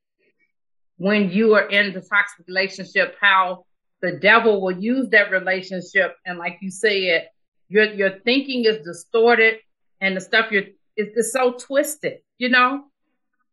when 0.96 1.30
you 1.30 1.54
are 1.54 1.68
in 1.68 1.92
the 1.92 2.00
toxic 2.00 2.46
relationship 2.46 3.16
how 3.20 3.64
the 4.00 4.12
devil 4.12 4.60
will 4.62 4.78
use 4.78 5.08
that 5.10 5.30
relationship 5.30 6.16
and 6.24 6.38
like 6.38 6.58
you 6.62 6.70
said, 6.70 7.28
your 7.68 7.84
your 7.92 8.10
thinking 8.20 8.64
is 8.64 8.78
distorted 8.84 9.58
and 10.00 10.16
the 10.16 10.20
stuff 10.20 10.50
you're 10.52 10.64
it's, 10.96 11.16
it's 11.16 11.32
so 11.32 11.52
twisted, 11.52 12.18
you 12.38 12.48
know? 12.48 12.84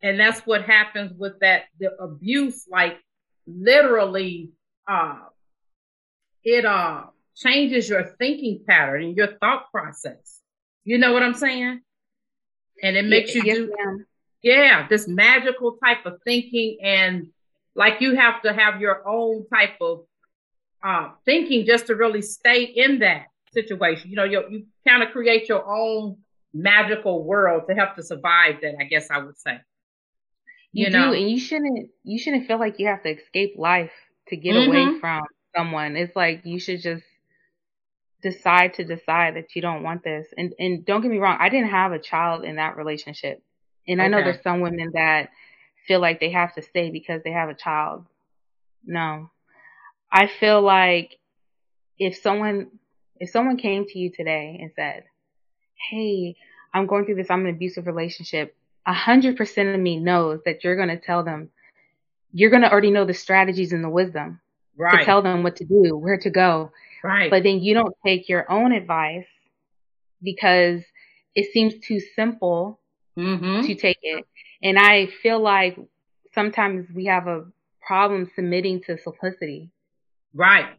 And 0.02 0.20
that's 0.20 0.42
what 0.42 0.64
happens 0.64 1.14
with 1.18 1.40
that 1.42 1.64
the 1.80 1.92
abuse, 2.00 2.66
like 2.70 2.98
literally 3.48 4.52
uh 4.88 5.18
it 6.44 6.66
uh 6.66 7.04
changes 7.36 7.90
your 7.90 8.16
thinking 8.20 8.64
pattern 8.68 9.04
and 9.04 9.18
your 9.18 9.28
thought 9.40 9.72
process. 9.72 10.40
You 10.84 10.98
know 10.98 11.14
what 11.14 11.24
I'm 11.24 11.34
saying? 11.34 11.82
And 12.82 12.96
it 12.96 13.06
makes 13.06 13.36
you 13.36 13.44
do 13.44 13.74
ma'am. 13.78 14.06
yeah, 14.42 14.88
this 14.88 15.08
magical 15.08 15.78
type 15.84 16.06
of 16.06 16.20
thinking 16.24 16.78
and 16.82 17.28
like 17.76 18.02
you 18.02 18.16
have 18.16 18.42
to 18.44 18.54
have 18.54 18.82
your 18.82 19.08
own 19.08 19.46
type 19.48 19.76
of 19.82 20.06
uh, 20.84 21.10
thinking 21.26 21.66
just 21.66 21.88
to 21.88 21.96
really 21.96 22.22
stay 22.22 22.64
in 22.64 23.00
that 23.00 23.26
situation. 23.54 24.10
You 24.10 24.16
know, 24.16 24.24
you, 24.24 24.44
you 24.50 24.66
kind 24.88 25.04
of 25.04 25.12
create 25.12 25.50
your 25.50 25.66
own 25.70 26.18
magical 26.54 27.24
world 27.24 27.64
to 27.70 27.76
help 27.76 27.96
to 27.96 28.04
survive 28.04 28.62
that, 28.62 28.76
I 28.80 28.84
guess 28.86 29.10
I 29.12 29.20
would 29.20 29.38
say. 29.40 29.60
You, 30.72 30.86
You 30.86 30.92
do, 30.92 31.14
and 31.14 31.30
you 31.30 31.40
shouldn't. 31.40 31.90
You 32.04 32.20
shouldn't 32.20 32.48
feel 32.48 32.60
like 32.60 32.80
you 32.80 32.88
have 32.88 33.04
to 33.04 33.10
escape 33.10 33.56
life 33.58 33.92
to 34.28 34.38
get 34.38 34.56
Mhm. 34.56 34.68
away 34.68 35.00
from 35.00 35.22
someone. 35.56 35.96
It's 35.96 36.16
like 36.16 36.46
you 36.46 36.60
should 36.60 36.82
just 36.82 37.04
decide 38.22 38.74
to 38.76 38.84
decide 38.84 39.36
that 39.36 39.56
you 39.56 39.62
don't 39.62 39.84
want 39.84 40.04
this. 40.04 40.28
And 40.38 40.54
and 40.60 40.86
don't 40.86 41.02
get 41.02 41.12
me 41.12 41.18
wrong, 41.18 41.38
I 41.40 41.50
didn't 41.50 41.70
have 41.70 41.92
a 41.92 42.00
child 42.00 42.44
in 42.44 42.58
that 42.58 42.78
relationship, 42.78 43.42
and 43.88 44.02
I 44.02 44.08
know 44.08 44.18
there's 44.24 44.44
some 44.44 44.62
women 44.62 44.92
that 44.94 45.30
feel 45.88 46.00
like 46.00 46.20
they 46.20 46.32
have 46.32 46.54
to 46.56 46.62
stay 46.62 46.92
because 46.92 47.24
they 47.24 47.32
have 47.32 47.50
a 47.50 47.56
child. 47.56 48.06
No, 48.86 49.32
I 50.12 50.28
feel 50.28 50.62
like 50.62 51.18
if 51.98 52.18
someone 52.18 52.80
if 53.20 53.30
someone 53.32 53.58
came 53.58 53.86
to 53.86 54.00
you 54.00 54.12
today 54.12 54.60
and 54.62 54.72
said, 54.76 55.04
"Hey, 55.90 56.36
I'm 56.74 56.86
going 56.86 57.06
through 57.06 57.16
this. 57.16 57.30
I'm 57.30 57.42
in 57.42 57.48
an 57.48 57.56
abusive 57.56 57.88
relationship," 57.88 58.56
a 58.86 58.94
hundred 58.94 59.38
percent 59.38 59.70
of 59.70 59.80
me 59.80 60.00
knows 60.00 60.40
that 60.46 60.64
you're 60.64 60.76
going 60.76 60.90
to 60.90 61.00
tell 61.00 61.24
them. 61.24 61.50
You're 62.32 62.52
going 62.52 62.62
to 62.62 62.72
already 62.72 62.92
know 62.92 63.06
the 63.06 63.14
strategies 63.14 63.74
and 63.74 63.84
the 63.84 63.90
wisdom 63.90 64.40
Right. 64.80 65.00
to 65.00 65.06
tell 65.06 65.22
them 65.22 65.44
what 65.44 65.58
to 65.58 65.66
do, 65.66 65.98
where 65.98 66.18
to 66.20 66.30
go. 66.30 66.72
right. 67.04 67.30
But 67.30 67.44
then 67.44 67.60
you 67.60 67.74
don't 67.74 67.94
take 68.06 68.30
your 68.30 68.50
own 68.50 68.72
advice 68.72 69.28
because 70.24 70.82
it 71.36 71.52
seems 71.52 71.74
too 71.86 72.00
simple 72.16 72.80
mm-hmm. 73.18 73.68
to 73.68 73.76
take 73.76 74.00
it. 74.02 74.26
And 74.64 74.80
I 74.80 75.08
feel 75.22 75.42
like 75.42 75.78
sometimes 76.34 76.88
we 76.96 77.06
have 77.06 77.28
a 77.28 77.46
problem 77.86 78.32
submitting 78.36 78.82
to 78.84 78.98
simplicity. 78.98 79.70
Right. 80.34 80.79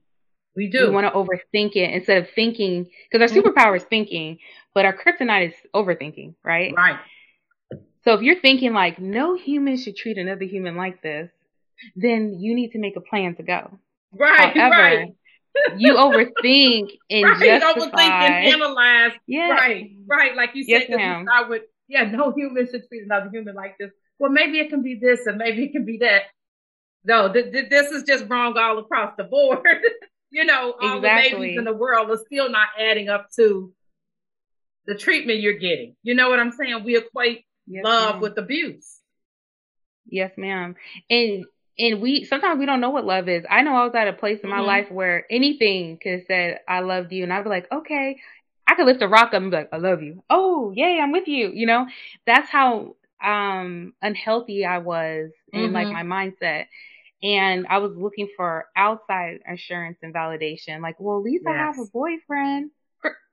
We 0.57 0.69
do. 0.69 0.89
We 0.89 0.95
want 0.95 1.07
to 1.07 1.13
overthink 1.13 1.77
it 1.77 1.91
instead 1.93 2.19
of 2.19 2.31
thinking, 2.31 2.91
because 3.11 3.31
our 3.31 3.35
Mhm. 3.37 3.43
superpower 3.43 3.77
is 3.77 3.85
thinking, 3.85 4.39
but 4.75 4.85
our 4.85 4.93
kryptonite 4.97 5.49
is 5.49 5.55
overthinking, 5.75 6.35
right? 6.43 6.75
right. 6.77 6.99
So 8.03 8.15
if 8.15 8.23
you're 8.23 8.41
thinking 8.41 8.73
like 8.73 8.99
no 8.99 9.35
human 9.37 9.77
should 9.77 9.97
treat 9.97 10.17
another 10.19 10.45
human 10.45 10.77
like 10.77 11.03
this, 11.03 11.31
then 11.97 12.41
you 12.41 12.55
need 12.55 12.73
to 12.73 12.79
make 12.79 12.97
a 12.97 13.01
plan 13.01 13.35
to 13.37 13.43
go. 13.43 13.79
Right. 14.13 14.57
However, 14.57 14.77
right. 14.83 15.15
you 15.77 15.95
overthink 15.95 16.99
and 17.11 17.25
Right. 17.25 17.41
justify. 17.61 17.81
Overthink 17.81 18.21
and 18.21 18.55
analyze. 18.55 19.13
yeah, 19.27 19.51
Right. 19.51 19.91
Right. 20.07 20.35
Like 20.35 20.55
you 20.55 20.65
Yes, 20.67 20.83
said, 20.83 20.91
you 20.93 20.97
ma'am. 20.97 21.25
start 21.27 21.49
with, 21.49 21.63
yeah, 21.89 22.05
no 22.11 22.33
human 22.33 22.67
should 22.67 22.89
treat 22.89 23.05
another 23.05 23.31
human 23.31 23.55
like 23.55 23.77
this. 23.79 23.93
Well, 24.19 24.31
maybe 24.31 24.59
it 24.59 24.69
can 24.71 24.83
be 24.83 24.97
this 25.01 25.27
and 25.27 25.39
maybe 25.39 25.65
it 25.65 25.73
can 25.73 25.85
be 25.85 25.99
that. 25.99 26.23
No, 27.05 27.33
th- 27.33 27.53
th- 27.53 27.71
this 27.71 27.91
is 27.93 28.03
just 28.03 28.27
wrong 28.29 28.59
all 28.59 28.79
across 28.79 29.15
the 29.17 29.25
board. 29.25 29.61
you 30.31 30.45
know, 30.45 30.75
all 30.81 31.01
the 31.01 31.09
Exactly. 31.09 31.39
babies 31.41 31.59
in 31.59 31.65
the 31.65 31.73
world 31.73 32.11
are 32.11 32.19
still 32.25 32.51
not 32.51 32.69
adding 32.79 33.09
up 33.09 33.29
to 33.37 33.73
the 34.87 34.95
treatment 34.95 35.41
you're 35.41 35.59
getting. 35.59 35.97
You 36.03 36.15
know 36.15 36.31
what 36.31 36.41
I'm 36.41 36.53
saying? 36.53 36.85
We 36.85 36.97
equate 36.97 37.45
Yes, 37.67 37.85
love 37.85 38.15
ma'am. 38.15 38.23
with 38.23 38.39
abuse. 38.39 39.01
Yes, 40.07 40.33
ma'am. 40.37 40.75
And 41.09 41.45
and 41.79 42.01
we 42.03 42.25
sometimes 42.25 42.59
we 42.59 42.67
don't 42.67 42.81
know 42.81 42.91
what 42.91 43.05
love 43.05 43.29
is. 43.29 43.45
I 43.49 43.63
know 43.63 43.75
I 43.77 43.85
was 43.85 43.95
at 43.95 44.09
a 44.09 44.13
place 44.13 44.41
in 44.43 44.51
my 44.51 44.61
Mhm. 44.61 44.67
life 44.67 44.91
where 44.91 45.27
anything 45.31 45.99
could 45.99 46.13
have 46.13 46.27
said 46.27 46.61
I 46.69 46.81
loved 46.81 47.13
you, 47.13 47.23
and 47.23 47.33
I'd 47.33 47.45
be 47.45 47.51
like, 47.51 47.71
okay, 47.71 48.19
I 48.67 48.75
could 48.75 48.87
lift 48.87 49.03
a 49.03 49.09
rock 49.09 49.29
up 49.29 49.35
and 49.35 49.51
be 49.51 49.57
like, 49.57 49.69
I 49.73 49.77
love 49.79 50.03
you. 50.03 50.23
Oh, 50.31 50.73
yay, 50.75 50.99
I'm 51.01 51.13
with 51.13 51.29
you. 51.29 51.51
You 51.53 51.67
know, 51.67 51.87
that's 52.27 52.49
how 52.51 52.97
um 53.23 53.93
unhealthy 54.03 54.65
I 54.65 54.79
was 54.79 55.31
in 55.53 55.73
like 55.73 55.89
Mhm. 55.89 55.93
my 55.93 56.03
mindset. 56.03 56.67
And 57.23 57.67
I 57.69 57.79
was 57.79 57.93
looking 57.97 58.29
for 58.37 58.67
outside 58.77 59.41
assurance 59.51 59.99
and 60.03 60.15
validation. 60.15 60.81
Like, 60.81 60.97
well, 60.99 61.19
at 61.19 61.25
least 61.25 61.45
I 61.47 61.53
have 61.53 61.79
a 61.79 61.85
boyfriend. 61.93 62.71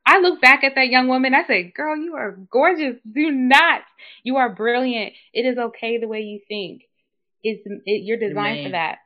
I 0.05 0.19
look 0.19 0.41
back 0.41 0.63
at 0.63 0.75
that 0.75 0.87
young 0.87 1.07
woman. 1.07 1.33
I 1.33 1.45
say, 1.45 1.71
girl, 1.75 1.97
you 1.97 2.15
are 2.15 2.37
gorgeous. 2.49 2.95
Do 3.09 3.31
not. 3.31 3.81
You 4.23 4.37
are 4.37 4.53
brilliant. 4.53 5.13
It 5.33 5.41
is 5.41 5.57
okay 5.57 5.97
the 5.97 6.07
way 6.07 6.21
you 6.21 6.39
think. 6.47 6.83
It's 7.43 7.61
it, 7.85 8.03
you're 8.03 8.17
designed 8.17 8.63
for 8.63 8.71
that. 8.71 8.99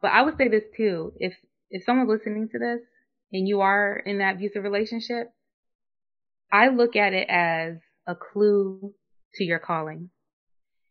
But 0.00 0.12
I 0.12 0.22
would 0.22 0.36
say 0.36 0.48
this 0.48 0.64
too: 0.76 1.12
if 1.16 1.34
if 1.70 1.84
someone's 1.84 2.08
listening 2.08 2.48
to 2.52 2.58
this 2.58 2.80
and 3.32 3.48
you 3.48 3.60
are 3.60 3.96
in 3.96 4.18
that 4.18 4.36
abusive 4.36 4.62
relationship, 4.62 5.32
I 6.52 6.68
look 6.68 6.96
at 6.96 7.12
it 7.12 7.28
as 7.28 7.78
a 8.06 8.14
clue 8.14 8.94
to 9.34 9.44
your 9.44 9.58
calling 9.58 10.10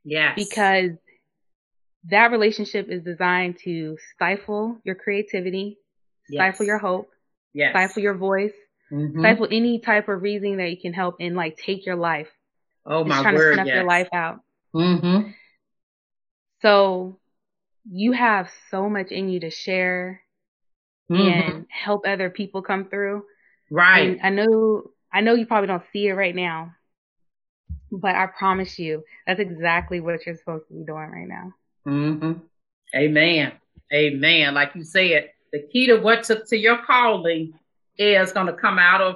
Yes. 0.04 0.34
because 0.36 0.92
that 2.10 2.32
relationship 2.32 2.90
is 2.90 3.04
designed 3.04 3.58
to 3.64 3.98
stifle 4.16 4.78
your 4.84 4.96
creativity, 4.96 5.78
stifle 6.32 6.66
Yes. 6.66 6.68
your 6.68 6.78
hope, 6.80 7.10
yes. 7.54 7.72
stifle 7.72 8.02
your 8.02 8.16
voice, 8.16 8.54
Mhm. 8.92 9.20
stifle 9.20 9.48
any 9.52 9.80
type 9.80 10.08
of 10.10 10.22
reasoning 10.22 10.58
that 10.58 10.70
you 10.72 10.78
can 10.78 10.94
help 10.94 11.18
and 11.20 11.36
like 11.36 11.58
take 11.58 11.86
your 11.86 11.96
life. 11.96 12.30
Oh 12.86 13.02
It's 13.02 13.10
my 13.10 13.22
trying 13.22 13.36
word. 13.36 13.50
to 13.50 13.54
snuff 13.56 13.68
yes. 13.68 13.76
your 13.76 13.84
life 13.86 14.10
out. 14.14 14.40
Mm-hmm. 14.74 15.30
So 16.62 17.20
you 17.90 18.12
have 18.12 18.50
so 18.70 18.90
much 18.90 19.12
in 19.12 19.30
you 19.30 19.40
to 19.42 19.50
share 19.50 20.22
Mm-hmm. 21.10 21.52
and 21.52 21.66
help 21.70 22.06
other 22.08 22.30
people 22.30 22.62
come 22.62 22.86
through. 22.88 23.26
Right. 23.70 24.18
And 24.18 24.22
I 24.24 24.30
know 24.30 24.92
I 25.12 25.20
know 25.20 25.34
you 25.34 25.46
probably 25.46 25.68
don't 25.68 25.84
see 25.92 26.08
it 26.08 26.14
right 26.14 26.34
now, 26.34 26.74
but 27.92 28.16
I 28.16 28.28
promise 28.28 28.80
you 28.80 29.04
that's 29.28 29.42
exactly 29.42 30.00
what 30.00 30.26
you're 30.26 30.38
supposed 30.38 30.70
to 30.70 30.74
be 30.74 30.86
doing 30.86 31.10
right 31.12 31.28
now. 31.28 31.54
Mm-hmm. 31.88 32.34
Amen. 32.96 33.54
Amen. 33.94 34.54
Like 34.54 34.76
you 34.76 34.84
said, 34.84 35.30
the 35.52 35.62
key 35.72 35.88
to 35.88 35.98
what 35.98 36.24
to, 36.26 36.44
to 36.48 36.58
your 36.58 36.78
calling 36.84 37.54
is 37.98 38.32
going 38.32 38.48
to 38.48 38.54
come 38.54 38.80
out 38.80 39.02
of 39.02 39.16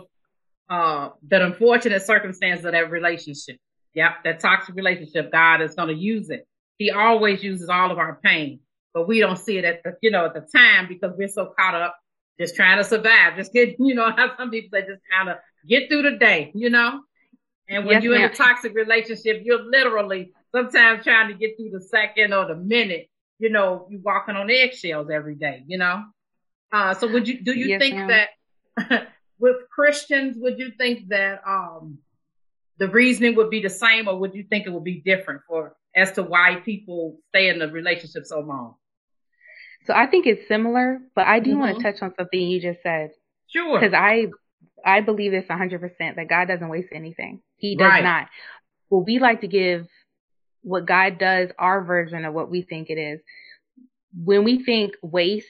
uh, 0.70 1.10
that 1.30 1.42
unfortunate 1.42 2.02
circumstance 2.04 2.64
of 2.64 2.72
that 2.74 2.92
relationship. 2.92 3.58
Yep, 3.94 4.12
that 4.26 4.40
toxic 4.42 4.76
relationship. 4.76 5.32
God 5.32 5.62
is 5.62 5.76
going 5.76 5.88
to 5.88 5.96
use 5.96 6.30
it. 6.30 6.48
He 6.78 6.92
always 6.92 7.42
uses 7.42 7.70
all 7.70 7.92
of 7.92 7.98
our 7.98 8.20
pain, 8.22 8.60
but 8.94 9.08
we 9.08 9.22
don't 9.22 9.38
see 9.38 9.58
it 9.58 9.64
at 9.64 9.84
the 9.84 9.96
you 10.02 10.12
know 10.12 10.26
at 10.26 10.34
the 10.34 10.46
time 10.54 10.88
because 10.90 11.14
we're 11.18 11.30
so 11.30 11.54
caught 11.58 11.76
up 11.76 11.98
just 12.38 12.56
trying 12.56 12.78
to 12.78 12.84
survive. 12.84 13.38
Just 13.38 13.54
get 13.54 13.76
you 13.80 13.96
know 13.96 14.12
how 14.12 14.36
some 14.38 14.52
people 14.52 14.78
say 14.78 14.86
just 14.86 15.02
kind 15.10 15.30
of 15.30 15.38
get 15.68 15.90
through 15.90 16.02
the 16.04 16.18
day. 16.18 16.52
You 16.54 16.70
know. 16.70 17.02
And 17.68 17.86
when 17.86 17.96
Yes, 17.96 18.04
you're 18.04 18.16
in 18.16 18.22
a 18.22 18.34
toxic 18.34 18.76
relationship, 18.76 19.42
you're 19.44 19.64
literally 19.64 20.34
sometimes 20.56 21.04
trying 21.04 21.28
to 21.30 21.34
get 21.38 21.58
through 21.58 21.72
the 21.72 21.82
second 21.82 22.34
or 22.34 22.48
the 22.48 22.56
minute. 22.56 23.08
You 23.40 23.50
know, 23.50 23.88
you're 23.90 24.02
walking 24.02 24.36
on 24.36 24.50
eggshells 24.50 25.10
every 25.10 25.36
day. 25.36 25.64
You 25.68 25.78
know. 25.78 26.04
Uh, 26.72 26.94
so 26.94 27.08
would 27.08 27.28
you 27.28 27.42
do 27.44 27.52
you 27.54 27.68
Yes, 27.68 27.82
think 27.82 27.94
ma'am. 27.96 28.28
that 28.78 29.08
with 29.40 29.58
Christians 29.70 30.36
would 30.40 30.58
you 30.60 30.72
think 30.78 31.10
that 31.10 31.42
um 31.48 32.00
the 32.78 32.90
reasoning 32.90 33.36
would 33.36 33.50
be 33.50 33.62
the 33.62 33.70
same 33.70 34.08
or 34.08 34.18
would 34.20 34.34
you 34.34 34.44
think 34.50 34.66
it 34.66 34.70
would 34.72 34.84
be 34.84 35.02
different 35.02 35.42
for 35.48 35.76
as 35.96 36.12
to 36.14 36.24
why 36.24 36.56
people 36.66 37.18
stay 37.30 37.48
in 37.50 37.60
the 37.60 37.68
relationship 37.70 38.26
so 38.26 38.40
long? 38.40 38.76
So 39.86 39.94
I 39.94 40.08
think 40.08 40.26
it's 40.26 40.48
similar, 40.48 41.00
but 41.16 41.28
I 41.28 41.40
do 41.40 41.58
want 41.58 41.76
Mhm. 41.76 41.78
to 41.78 41.84
touch 41.84 42.02
on 42.02 42.14
something 42.16 42.40
you 42.40 42.60
just 42.60 42.82
said 42.82 43.12
Sure. 43.48 43.80
because 43.80 43.94
I 43.94 44.28
I 44.84 45.02
believe 45.02 45.32
this 45.32 45.48
100% 45.48 46.16
that 46.18 46.28
God 46.28 46.48
doesn't 46.48 46.70
waste 46.70 46.90
anything. 46.92 47.42
He 47.58 47.76
does 47.76 47.92
Right. 47.92 48.04
not. 48.04 48.28
Well, 48.90 49.04
we 49.06 49.20
like 49.20 49.42
to 49.42 49.48
give 49.48 49.88
what 50.66 50.86
God 50.88 51.20
does 51.20 51.50
our 51.60 51.84
version 51.84 52.26
of 52.26 52.34
what 52.34 52.50
we 52.50 52.64
think 52.64 52.90
it 52.90 52.98
is. 52.98 53.22
When 54.18 54.44
we 54.44 54.64
think 54.64 54.96
waste, 55.02 55.48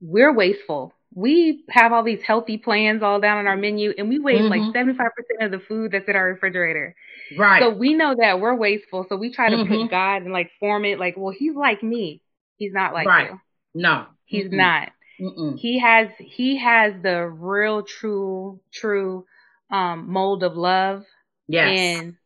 we're 0.00 0.32
wasteful. 0.34 0.92
We 1.14 1.64
have 1.70 1.92
all 1.92 2.04
these 2.04 2.22
healthy 2.22 2.58
plans 2.58 3.02
all 3.02 3.20
down 3.20 3.38
on 3.38 3.46
our 3.46 3.56
menu 3.56 3.94
and 3.96 4.08
we 4.08 4.18
waste 4.18 4.50
like 4.50 4.62
Mhm. 4.62 4.72
75% 4.72 5.42
of 5.42 5.50
the 5.50 5.58
food 5.60 5.92
that's 5.92 6.08
in 6.08 6.16
our 6.16 6.26
refrigerator. 6.26 6.94
right. 7.36 7.62
So 7.62 7.70
we 7.70 7.94
know 7.94 8.14
that 8.18 8.40
we're 8.40 8.54
wasteful. 8.54 9.06
So 9.08 9.16
we 9.16 9.32
try 9.32 9.48
to 9.50 9.56
Mhm. 9.56 9.68
put 9.84 9.90
God 9.90 10.22
and 10.22 10.32
like 10.32 10.50
form 10.60 10.84
it 10.84 10.98
like, 10.98 11.16
well, 11.16 11.34
he's 11.36 11.54
like 11.56 11.82
me. 11.82 12.22
He's 12.58 12.72
not 12.72 12.92
like 12.92 13.06
Right. 13.06 13.30
you. 13.30 13.40
no. 13.74 14.06
He's 14.26 14.46
Mm-mm. 14.48 14.56
not. 14.56 14.92
Mm-mm. 15.20 15.58
He 15.58 15.78
has 15.78 16.10
he 16.18 16.58
has 16.58 17.00
the 17.02 17.26
real 17.26 17.82
true 17.82 18.60
true 18.72 19.26
um 19.70 20.10
mold 20.10 20.42
of 20.44 20.56
love. 20.56 21.06
Yes. 21.48 21.78
And 21.78 22.16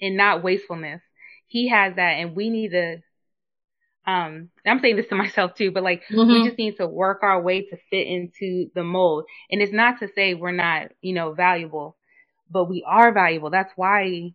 and 0.00 0.16
not 0.16 0.42
wastefulness. 0.42 1.02
He 1.50 1.68
has 1.68 1.96
that 1.96 2.12
and 2.12 2.36
we 2.36 2.48
need 2.48 2.70
to 2.70 2.98
um 4.06 4.50
I'm 4.64 4.80
saying 4.80 4.96
this 4.96 5.08
to 5.08 5.14
myself 5.16 5.54
too, 5.54 5.72
but 5.72 5.82
like 5.82 6.04
mm-hmm. 6.10 6.32
we 6.32 6.46
just 6.46 6.58
need 6.58 6.76
to 6.76 6.86
work 6.86 7.22
our 7.22 7.42
way 7.42 7.62
to 7.62 7.76
fit 7.90 8.06
into 8.06 8.70
the 8.74 8.84
mold. 8.84 9.24
And 9.50 9.60
it's 9.60 9.72
not 9.72 9.98
to 10.00 10.08
say 10.14 10.34
we're 10.34 10.52
not, 10.52 10.92
you 11.02 11.12
know, 11.12 11.32
valuable, 11.32 11.96
but 12.50 12.64
we 12.64 12.84
are 12.86 13.12
valuable. 13.12 13.50
That's 13.50 13.72
why 13.76 14.32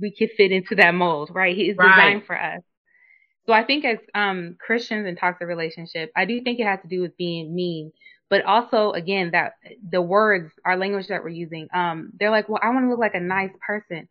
we 0.00 0.10
can 0.12 0.28
fit 0.36 0.52
into 0.52 0.76
that 0.76 0.94
mold, 0.94 1.30
right? 1.34 1.56
He 1.56 1.70
is 1.70 1.76
right. 1.76 1.88
designed 1.88 2.26
for 2.26 2.40
us. 2.40 2.62
So 3.46 3.52
I 3.52 3.64
think 3.64 3.84
as 3.84 3.98
um, 4.14 4.56
Christians 4.64 5.08
in 5.08 5.16
toxic 5.16 5.48
relationship, 5.48 6.12
I 6.14 6.24
do 6.24 6.40
think 6.40 6.60
it 6.60 6.66
has 6.66 6.80
to 6.82 6.88
do 6.88 7.00
with 7.00 7.16
being 7.16 7.52
mean, 7.52 7.90
but 8.28 8.44
also 8.44 8.92
again 8.92 9.30
that 9.32 9.54
the 9.90 10.00
words, 10.00 10.52
our 10.64 10.76
language 10.76 11.08
that 11.08 11.24
we're 11.24 11.30
using, 11.30 11.66
um, 11.74 12.12
they're 12.18 12.30
like, 12.30 12.48
well, 12.48 12.60
I 12.62 12.70
want 12.70 12.84
to 12.84 12.90
look 12.90 13.00
like 13.00 13.14
a 13.14 13.20
nice 13.20 13.50
person. 13.66 14.08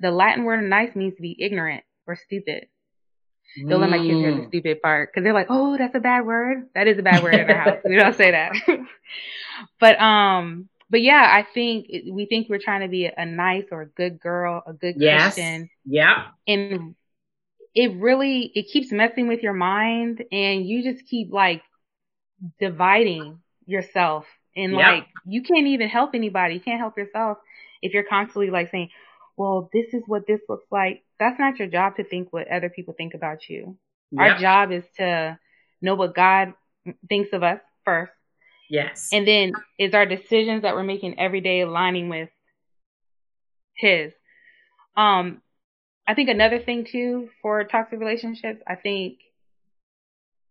The 0.00 0.10
Latin 0.10 0.44
word 0.44 0.62
nice 0.62 0.94
means 0.96 1.16
to 1.16 1.22
be 1.22 1.36
ignorant 1.38 1.84
or 2.06 2.16
stupid. 2.16 2.66
Don't 3.68 3.80
let 3.80 3.90
my 3.90 3.98
kids 3.98 4.20
hear 4.20 4.32
the 4.34 4.42
mm. 4.42 4.48
stupid 4.48 4.80
part 4.80 5.10
because 5.10 5.24
they're 5.24 5.34
like, 5.34 5.48
oh, 5.50 5.76
that's 5.76 5.94
a 5.94 6.00
bad 6.00 6.24
word. 6.24 6.68
That 6.74 6.86
is 6.86 6.98
a 6.98 7.02
bad 7.02 7.22
word 7.22 7.34
in 7.34 7.50
our 7.50 7.58
house. 7.58 7.78
We 7.84 7.96
don't 7.96 8.16
say 8.16 8.30
that. 8.30 8.52
but 9.80 10.00
um, 10.00 10.68
but 10.88 11.02
yeah, 11.02 11.28
I 11.28 11.44
think 11.52 11.86
we 12.12 12.26
think 12.26 12.48
we're 12.48 12.60
trying 12.60 12.82
to 12.82 12.88
be 12.88 13.06
a 13.06 13.26
nice 13.26 13.64
or 13.72 13.82
a 13.82 13.86
good 13.86 14.20
girl, 14.20 14.62
a 14.66 14.72
good 14.72 14.94
yes. 14.98 15.34
Christian. 15.34 15.68
Yeah. 15.84 16.28
And 16.46 16.94
it 17.74 17.96
really 17.96 18.50
it 18.54 18.68
keeps 18.72 18.92
messing 18.92 19.28
with 19.28 19.42
your 19.42 19.52
mind 19.52 20.24
and 20.32 20.66
you 20.66 20.82
just 20.82 21.06
keep 21.06 21.32
like 21.32 21.62
dividing 22.58 23.40
yourself 23.66 24.26
and 24.56 24.72
yep. 24.72 24.80
like 24.80 25.06
you 25.26 25.42
can't 25.42 25.66
even 25.66 25.88
help 25.88 26.10
anybody 26.14 26.54
you 26.54 26.60
can't 26.60 26.80
help 26.80 26.96
yourself 26.96 27.38
if 27.82 27.92
you're 27.92 28.04
constantly 28.04 28.50
like 28.50 28.70
saying 28.70 28.88
well 29.40 29.70
this 29.72 29.94
is 29.94 30.02
what 30.06 30.26
this 30.26 30.40
looks 30.48 30.66
like 30.70 31.02
that's 31.18 31.38
not 31.38 31.58
your 31.58 31.68
job 31.68 31.96
to 31.96 32.04
think 32.04 32.32
what 32.32 32.48
other 32.48 32.68
people 32.68 32.94
think 32.96 33.14
about 33.14 33.48
you 33.48 33.76
yep. 34.10 34.20
our 34.20 34.38
job 34.38 34.70
is 34.70 34.84
to 34.96 35.38
know 35.80 35.94
what 35.94 36.14
god 36.14 36.52
thinks 37.08 37.32
of 37.32 37.42
us 37.42 37.60
first 37.84 38.12
yes 38.68 39.08
and 39.12 39.26
then 39.26 39.52
is 39.78 39.94
our 39.94 40.06
decisions 40.06 40.62
that 40.62 40.74
we're 40.74 40.82
making 40.82 41.18
every 41.18 41.40
day 41.40 41.60
aligning 41.60 42.08
with 42.08 42.28
his 43.74 44.12
um 44.96 45.40
I 46.10 46.14
think 46.14 46.28
another 46.28 46.58
thing 46.58 46.84
too 46.90 47.28
for 47.40 47.62
toxic 47.62 48.00
relationships, 48.00 48.60
I 48.66 48.74
think 48.74 49.18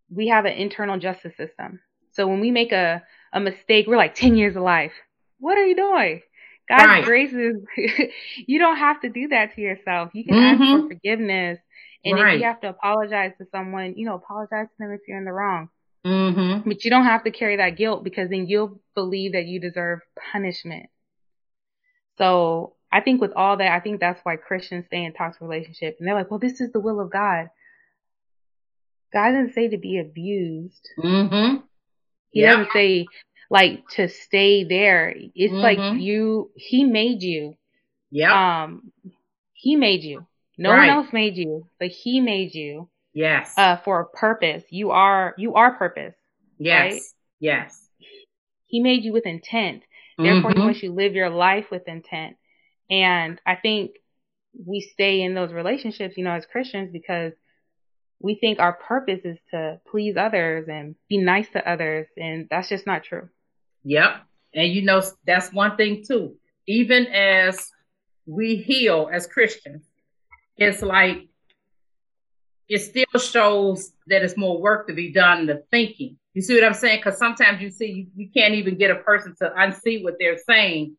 we 0.10 0.30
have 0.30 0.46
an 0.46 0.54
internal 0.54 0.98
justice 0.98 1.36
system. 1.36 1.82
So 2.12 2.28
when 2.28 2.40
we 2.40 2.50
make 2.50 2.72
a, 2.72 3.04
a 3.34 3.42
mistake, 3.42 3.86
we're 3.86 3.98
like 3.98 4.16
10 4.16 4.38
years 4.38 4.56
of 4.56 4.64
life. 4.64 4.94
What 5.38 5.58
are 5.58 5.66
you 5.66 5.76
doing? 5.76 6.22
God's 6.70 6.86
right. 6.86 7.04
grace 7.04 7.34
is, 7.34 7.58
you 8.48 8.60
don't 8.60 8.78
have 8.78 9.02
to 9.02 9.10
do 9.10 9.30
that 9.30 9.56
to 9.56 9.62
yourself. 9.62 10.12
You 10.14 10.26
can 10.26 10.36
mm-hmm. 10.36 10.64
ask 10.64 10.82
for 10.82 10.88
forgiveness. 10.90 11.60
And 12.06 12.16
right. 12.16 12.36
if 12.36 12.42
you 12.42 12.48
have 12.48 12.62
to 12.62 12.70
apologize 12.70 13.32
to 13.40 13.46
someone, 13.52 13.96
you 13.98 14.06
know, 14.06 14.16
apologize 14.16 14.68
to 14.68 14.74
them 14.78 14.92
if 14.92 15.02
you're 15.08 15.18
in 15.18 15.26
the 15.26 15.34
wrong. 15.34 15.70
Mm-hmm. 16.06 16.70
But 16.70 16.86
you 16.86 16.92
don't 16.92 17.06
have 17.06 17.24
to 17.24 17.32
carry 17.32 17.58
that 17.58 17.76
guilt 17.76 18.04
because 18.04 18.30
then 18.30 18.48
you'll 18.48 18.80
believe 18.96 19.34
that 19.34 19.46
you 19.46 19.60
deserve 19.60 20.00
punishment. 20.32 20.88
So 22.18 22.76
I 22.92 23.02
think 23.02 23.20
with 23.20 23.34
all 23.34 23.58
that, 23.58 23.72
I 23.72 23.80
think 23.80 24.00
that's 24.00 24.20
why 24.24 24.36
Christians 24.36 24.86
stay 24.86 25.04
in 25.04 25.14
toxic 25.14 25.42
relationships. 25.42 25.98
And 26.00 26.08
they're 26.08 26.16
like, 26.16 26.30
well, 26.30 26.40
this 26.40 26.62
is 26.62 26.72
the 26.72 26.80
will 26.80 27.00
of 27.00 27.12
God. 27.12 27.50
God 29.12 29.32
doesn't 29.32 29.54
say 29.54 29.70
to 29.70 29.78
be 29.78 30.00
abused. 30.00 30.88
Mm-hmm. 30.98 31.58
He 32.32 32.42
yep. 32.42 32.58
doesn't 32.58 32.72
say 32.74 33.08
like 33.50 33.88
to 33.96 34.10
stay 34.10 34.64
there. 34.64 35.14
It's 35.36 35.54
mm-hmm. 35.54 35.58
like 35.58 36.02
you, 36.02 36.52
he 36.56 36.84
made 36.84 37.22
you. 37.22 37.56
Yeah. 38.12 38.64
Um, 38.64 38.92
he 39.54 39.76
made 39.76 40.04
you. 40.04 40.26
No 40.58 40.72
right. 40.72 40.88
one 40.88 40.90
else 40.90 41.14
made 41.14 41.36
you, 41.38 41.68
but 41.80 41.90
he 41.90 42.22
made 42.22 42.54
you. 42.54 42.90
Yes. 43.14 43.54
Uh, 43.58 43.78
for 43.78 44.02
a 44.02 44.18
purpose. 44.18 44.64
You 44.70 44.92
are, 44.92 45.34
you 45.38 45.56
are 45.56 45.76
purpose. 45.76 46.16
Yes. 46.58 46.94
Right? 46.94 47.02
Yes. 47.40 47.90
He 48.68 48.82
made 48.82 49.04
you 49.04 49.14
with 49.14 49.26
intent. 49.26 49.84
Therefore, 50.18 50.52
mm-hmm. 50.52 50.60
he 50.60 50.66
wants 50.66 50.84
you 50.84 50.90
to 50.90 50.96
live 50.96 51.16
your 51.16 51.30
life 51.30 51.66
with 51.72 51.88
intent. 51.88 52.36
And 52.90 53.40
I 53.46 53.56
think 53.56 53.92
we 54.66 54.82
stay 54.82 55.22
in 55.22 55.34
those 55.34 55.54
relationships, 55.54 56.18
you 56.18 56.24
know, 56.24 56.34
as 56.34 56.46
Christians 56.46 56.90
because 56.92 57.34
we 58.20 58.36
think 58.36 58.60
our 58.60 58.74
purpose 58.74 59.22
is 59.24 59.38
to 59.52 59.80
please 59.90 60.18
others 60.18 60.68
and 60.68 60.96
be 61.08 61.18
nice 61.18 61.48
to 61.54 61.70
others. 61.70 62.08
And 62.18 62.48
that's 62.50 62.68
just 62.68 62.86
not 62.86 63.04
true. 63.04 63.30
Yep. 63.84 64.22
And 64.54 64.72
you 64.72 64.84
know, 64.84 65.02
that's 65.26 65.54
one 65.54 65.78
thing 65.78 66.04
too. 66.08 66.36
Even 66.68 67.08
as 67.08 67.72
we 68.26 68.56
heal 68.56 69.10
as 69.12 69.28
Christians, 69.28 69.86
it's 70.58 70.82
like 70.82 71.28
it 72.68 72.80
still 72.80 73.20
shows 73.20 73.92
that 74.08 74.24
it's 74.24 74.38
more 74.38 74.62
work 74.62 74.88
to 74.88 74.94
be 74.94 75.12
done 75.12 75.40
in 75.40 75.46
the 75.48 75.64
thinking. 75.72 76.18
You 76.34 76.42
see 76.42 76.56
what 76.56 76.64
I'm 76.64 76.74
saying? 76.74 77.00
Because 77.00 77.18
sometimes 77.18 77.62
you 77.62 77.72
see 77.72 77.92
you, 77.92 78.08
you 78.16 78.30
can't 78.32 78.54
even 78.54 78.78
get 78.78 78.92
a 78.92 78.96
person 78.96 79.36
to 79.40 79.50
unsee 79.58 80.04
what 80.04 80.16
they're 80.20 80.38
saying 80.38 80.96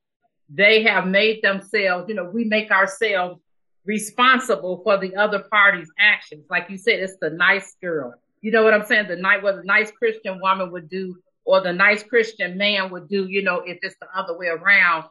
they 0.53 0.83
have 0.83 1.07
made 1.07 1.43
themselves, 1.43 2.07
you 2.09 2.15
know, 2.15 2.25
we 2.25 2.45
make 2.45 2.71
ourselves 2.71 3.41
responsible 3.85 4.81
for 4.83 4.99
the 4.99 5.15
other 5.17 5.45
party's 5.51 5.91
actions. 5.99 6.45
Like 6.51 6.69
you 6.69 6.77
said, 6.77 6.99
it's 6.99 7.17
the 7.21 7.31
nice 7.31 7.77
girl. 7.81 8.15
You 8.41 8.51
know 8.51 8.65
what 8.65 8.75
I'm 8.75 8.85
saying? 8.85 9.09
The 9.09 9.17
night 9.17 9.43
what 9.43 9.57
a 9.57 9.65
nice 9.65 9.91
Christian 9.93 10.41
woman 10.41 10.73
would 10.73 10.89
do, 10.89 11.17
or 11.45 11.61
the 11.61 11.73
nice 11.73 12.03
Christian 12.03 12.57
man 12.57 12.91
would 12.91 13.09
do, 13.09 13.27
you 13.27 13.43
know, 13.43 13.61
if 13.61 13.79
it's 13.83 13.97
the 14.01 14.07
other 14.15 14.37
way 14.37 14.47
around. 14.47 15.05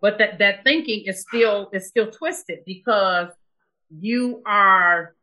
But 0.00 0.18
that 0.18 0.38
that 0.38 0.64
thinking 0.64 1.04
is 1.06 1.22
still 1.22 1.70
is 1.72 1.88
still 1.88 2.10
twisted 2.10 2.60
because 2.64 3.28
you 3.90 4.42
are 4.46 5.14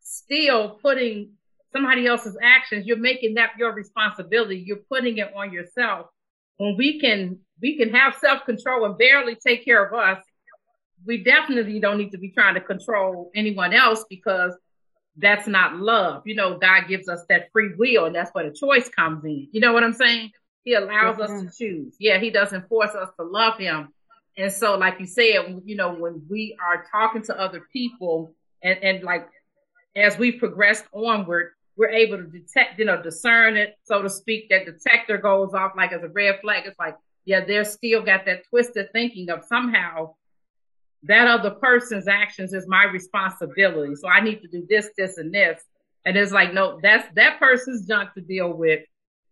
still 0.00 0.70
putting 0.82 1.32
somebody 1.72 2.06
else's 2.06 2.36
actions, 2.42 2.86
you're 2.86 2.96
making 2.96 3.34
that 3.34 3.52
your 3.58 3.72
responsibility. 3.72 4.62
You're 4.66 4.84
putting 4.90 5.18
it 5.18 5.32
on 5.34 5.52
yourself. 5.52 6.06
When 6.56 6.76
we 6.76 7.00
can 7.00 7.38
we 7.60 7.76
can 7.76 7.90
have 7.90 8.16
self 8.16 8.44
control 8.44 8.84
and 8.84 8.98
barely 8.98 9.36
take 9.36 9.64
care 9.64 9.84
of 9.84 9.94
us, 9.94 10.22
we 11.06 11.22
definitely 11.22 11.80
don't 11.80 11.98
need 11.98 12.10
to 12.12 12.18
be 12.18 12.30
trying 12.30 12.54
to 12.54 12.60
control 12.60 13.30
anyone 13.34 13.72
else 13.72 14.04
because 14.08 14.54
that's 15.18 15.46
not 15.46 15.76
love. 15.76 16.22
You 16.26 16.34
know, 16.34 16.58
God 16.58 16.88
gives 16.88 17.08
us 17.08 17.24
that 17.28 17.50
free 17.52 17.74
will, 17.76 18.06
and 18.06 18.14
that's 18.14 18.30
where 18.32 18.48
the 18.48 18.56
choice 18.56 18.88
comes 18.88 19.24
in. 19.24 19.48
You 19.52 19.60
know 19.60 19.72
what 19.72 19.84
I'm 19.84 19.92
saying? 19.92 20.30
He 20.64 20.74
allows 20.74 21.16
mm-hmm. 21.16 21.46
us 21.46 21.56
to 21.56 21.58
choose. 21.58 21.96
Yeah, 21.98 22.18
He 22.18 22.30
doesn't 22.30 22.68
force 22.68 22.94
us 22.94 23.10
to 23.18 23.24
love 23.24 23.58
Him. 23.58 23.88
And 24.36 24.52
so, 24.52 24.76
like 24.76 25.00
you 25.00 25.06
said, 25.06 25.62
you 25.64 25.76
know, 25.76 25.94
when 25.94 26.22
we 26.28 26.56
are 26.64 26.86
talking 26.90 27.22
to 27.22 27.40
other 27.40 27.66
people, 27.72 28.34
and, 28.62 28.78
and 28.82 29.02
like 29.02 29.28
as 29.96 30.16
we 30.18 30.32
progress 30.32 30.84
onward, 30.92 31.52
we're 31.76 31.90
able 31.90 32.18
to 32.18 32.24
detect, 32.24 32.78
you 32.78 32.84
know, 32.84 33.00
discern 33.00 33.56
it, 33.56 33.76
so 33.84 34.02
to 34.02 34.10
speak. 34.10 34.48
That 34.50 34.66
detector 34.66 35.18
goes 35.18 35.54
off 35.54 35.72
like 35.76 35.92
as 35.92 36.02
a 36.02 36.08
red 36.08 36.40
flag. 36.40 36.64
It's 36.66 36.78
like, 36.78 36.96
yeah, 37.24 37.44
they're 37.44 37.64
still 37.64 38.02
got 38.02 38.24
that 38.26 38.48
twisted 38.48 38.90
thinking 38.92 39.30
of 39.30 39.44
somehow 39.44 40.14
that 41.04 41.28
other 41.28 41.50
person's 41.50 42.08
actions 42.08 42.52
is 42.52 42.66
my 42.66 42.84
responsibility. 42.84 43.94
So 43.94 44.08
I 44.08 44.20
need 44.20 44.40
to 44.42 44.48
do 44.48 44.66
this, 44.68 44.90
this, 44.96 45.18
and 45.18 45.32
this. 45.32 45.62
And 46.04 46.16
it's 46.16 46.32
like, 46.32 46.52
no, 46.52 46.80
that's 46.82 47.06
that 47.14 47.38
person's 47.38 47.86
junk 47.86 48.14
to 48.14 48.20
deal 48.20 48.52
with. 48.52 48.80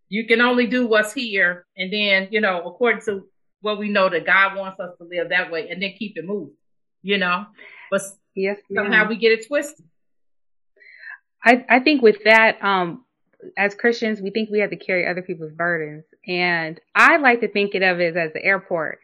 You 0.09 0.25
can 0.25 0.41
only 0.41 0.67
do 0.67 0.87
what's 0.87 1.13
here. 1.13 1.65
And 1.75 1.91
then, 1.91 2.29
you 2.31 2.39
know, 2.39 2.61
according 2.61 3.01
to 3.05 3.27
what 3.61 3.79
we 3.79 3.89
know 3.89 4.09
that 4.09 4.25
God 4.25 4.55
wants 4.55 4.79
us 4.79 4.91
to 4.97 5.03
live 5.03 5.29
that 5.29 5.51
way 5.51 5.69
and 5.69 5.81
then 5.81 5.93
keep 5.97 6.17
it 6.17 6.25
moving, 6.25 6.55
you 7.01 7.17
know. 7.17 7.45
But 7.91 8.01
yes, 8.35 8.59
somehow 8.73 9.07
we 9.07 9.17
get 9.17 9.31
it 9.31 9.47
twisted. 9.47 9.85
I, 11.43 11.65
I 11.69 11.79
think 11.79 12.01
with 12.01 12.23
that, 12.23 12.63
um, 12.63 13.03
as 13.57 13.75
Christians, 13.75 14.21
we 14.21 14.29
think 14.31 14.49
we 14.49 14.59
have 14.59 14.69
to 14.71 14.75
carry 14.75 15.07
other 15.07 15.21
people's 15.21 15.51
burdens. 15.51 16.05
And 16.27 16.79
I 16.95 17.17
like 17.17 17.41
to 17.41 17.47
think 17.47 17.75
of 17.75 17.99
it 17.99 18.15
as 18.15 18.33
the 18.33 18.43
airport. 18.43 18.99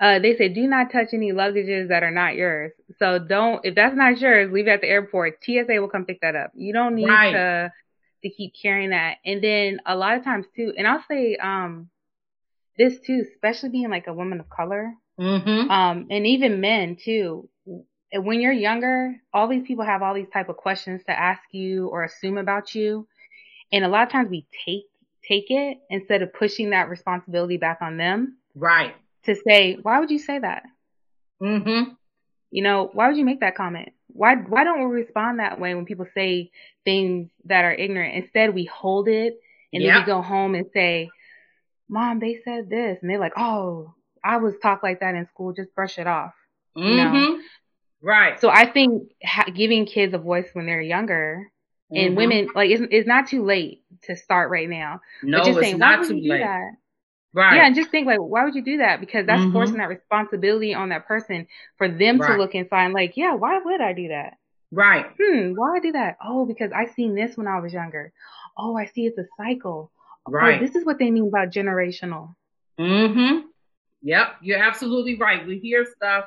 Uh, 0.00 0.18
they 0.18 0.34
say 0.34 0.48
do 0.48 0.66
not 0.66 0.90
touch 0.90 1.08
any 1.12 1.30
luggages 1.30 1.88
that 1.88 2.02
are 2.02 2.10
not 2.10 2.34
yours. 2.34 2.72
So 2.98 3.18
don't 3.18 3.64
if 3.64 3.74
that's 3.74 3.94
not 3.94 4.18
yours, 4.18 4.50
leave 4.50 4.66
it 4.66 4.70
at 4.70 4.80
the 4.80 4.88
airport. 4.88 5.44
TSA 5.44 5.78
will 5.78 5.88
come 5.88 6.06
pick 6.06 6.22
that 6.22 6.34
up. 6.34 6.52
You 6.54 6.72
don't 6.72 6.94
need 6.94 7.08
right. 7.08 7.32
to 7.32 7.72
to 8.22 8.30
keep 8.30 8.54
carrying 8.60 8.90
that. 8.90 9.16
And 9.24 9.44
then 9.44 9.80
a 9.84 9.94
lot 9.94 10.16
of 10.16 10.24
times 10.24 10.46
too, 10.56 10.72
and 10.76 10.86
I'll 10.86 11.04
say 11.08 11.36
um 11.36 11.90
this 12.78 12.98
too, 13.00 13.24
especially 13.34 13.68
being 13.68 13.90
like 13.90 14.06
a 14.06 14.14
woman 14.14 14.40
of 14.40 14.48
color, 14.48 14.94
mm-hmm. 15.18 15.70
um, 15.70 16.06
and 16.10 16.26
even 16.26 16.62
men 16.62 16.96
too. 16.96 17.48
When 18.12 18.40
you're 18.40 18.52
younger, 18.52 19.14
all 19.32 19.48
these 19.48 19.66
people 19.66 19.84
have 19.84 20.02
all 20.02 20.14
these 20.14 20.30
type 20.32 20.48
of 20.48 20.56
questions 20.56 21.02
to 21.06 21.12
ask 21.16 21.42
you 21.52 21.88
or 21.88 22.04
assume 22.04 22.38
about 22.38 22.74
you, 22.74 23.06
and 23.70 23.84
a 23.84 23.88
lot 23.88 24.04
of 24.04 24.08
times 24.10 24.30
we 24.30 24.46
take 24.64 24.86
take 25.28 25.50
it 25.50 25.78
instead 25.90 26.22
of 26.22 26.32
pushing 26.32 26.70
that 26.70 26.88
responsibility 26.88 27.58
back 27.58 27.78
on 27.82 27.98
them. 27.98 28.38
Right. 28.54 28.94
To 29.24 29.34
say, 29.34 29.78
why 29.82 30.00
would 30.00 30.10
you 30.10 30.18
say 30.18 30.38
that? 30.38 30.62
Mm-hmm. 31.42 31.92
You 32.50 32.62
know, 32.62 32.90
why 32.92 33.08
would 33.08 33.16
you 33.16 33.24
make 33.24 33.40
that 33.40 33.54
comment? 33.54 33.90
Why 34.08 34.34
why 34.34 34.64
don't 34.64 34.88
we 34.88 35.00
respond 35.00 35.38
that 35.38 35.60
way 35.60 35.74
when 35.74 35.84
people 35.84 36.06
say 36.14 36.50
things 36.84 37.30
that 37.44 37.64
are 37.64 37.72
ignorant? 37.72 38.16
Instead, 38.24 38.54
we 38.54 38.64
hold 38.64 39.08
it 39.08 39.38
And 39.72 39.84
then 39.84 40.00
we 40.00 40.04
go 40.04 40.20
home 40.22 40.54
and 40.54 40.66
say, 40.74 41.10
Mom, 41.88 42.18
they 42.18 42.40
said 42.44 42.68
this. 42.68 42.98
And 43.00 43.10
they're 43.10 43.20
like, 43.20 43.34
Oh, 43.36 43.94
I 44.24 44.38
was 44.38 44.54
taught 44.62 44.82
like 44.82 45.00
that 45.00 45.14
in 45.14 45.26
school. 45.28 45.52
Just 45.52 45.74
brush 45.74 45.98
it 45.98 46.06
off. 46.06 46.34
Mm-hmm. 46.76 46.88
You 46.88 46.96
know? 46.96 47.10
Mm-hmm. 47.10 47.40
Right. 48.02 48.40
So 48.40 48.48
I 48.48 48.66
think 48.66 49.12
ha- 49.22 49.50
giving 49.54 49.86
kids 49.86 50.14
a 50.14 50.18
voice 50.18 50.48
when 50.54 50.66
they're 50.66 50.80
younger 50.80 51.52
mm-hmm. 51.92 52.06
and 52.06 52.16
women, 52.16 52.48
like, 52.54 52.70
it's, 52.70 52.82
it's 52.90 53.06
not 53.06 53.28
too 53.28 53.44
late 53.44 53.82
to 54.04 54.16
start 54.16 54.50
right 54.50 54.68
now. 54.68 55.00
No, 55.22 55.38
but 55.38 55.44
just 55.46 55.58
it's 55.58 55.66
saying, 55.66 55.78
not 55.78 56.06
too 56.06 56.20
late. 56.22 56.40
That? 56.40 56.72
Right. 57.32 57.56
Yeah, 57.56 57.66
and 57.66 57.76
just 57.76 57.90
think 57.90 58.06
like, 58.06 58.18
why 58.18 58.44
would 58.44 58.54
you 58.54 58.62
do 58.62 58.78
that? 58.78 58.98
Because 59.00 59.26
that's 59.26 59.40
mm-hmm. 59.40 59.52
forcing 59.52 59.76
that 59.76 59.88
responsibility 59.88 60.74
on 60.74 60.88
that 60.88 61.06
person 61.06 61.46
for 61.78 61.88
them 61.88 62.18
right. 62.18 62.32
to 62.32 62.36
look 62.36 62.54
inside. 62.54 62.86
and 62.86 62.94
like, 62.94 63.16
yeah, 63.16 63.34
why 63.34 63.58
would 63.58 63.80
I 63.80 63.92
do 63.92 64.08
that? 64.08 64.36
Right. 64.72 65.06
Hmm, 65.20 65.52
why 65.54 65.76
I 65.76 65.80
do 65.80 65.92
that? 65.92 66.16
Oh, 66.24 66.44
because 66.44 66.72
I 66.72 66.86
seen 66.86 67.14
this 67.14 67.36
when 67.36 67.46
I 67.46 67.60
was 67.60 67.72
younger. 67.72 68.12
Oh, 68.58 68.76
I 68.76 68.86
see 68.86 69.06
it's 69.06 69.18
a 69.18 69.26
cycle. 69.36 69.92
Oh, 70.26 70.32
right. 70.32 70.60
Oh, 70.60 70.64
this 70.64 70.74
is 70.74 70.84
what 70.84 70.98
they 70.98 71.10
mean 71.10 71.28
about 71.28 71.50
generational. 71.50 72.34
Mm-hmm. 72.78 73.46
Yep, 74.02 74.36
you're 74.42 74.62
absolutely 74.62 75.16
right. 75.16 75.46
We 75.46 75.58
hear 75.58 75.84
stuff 75.84 76.26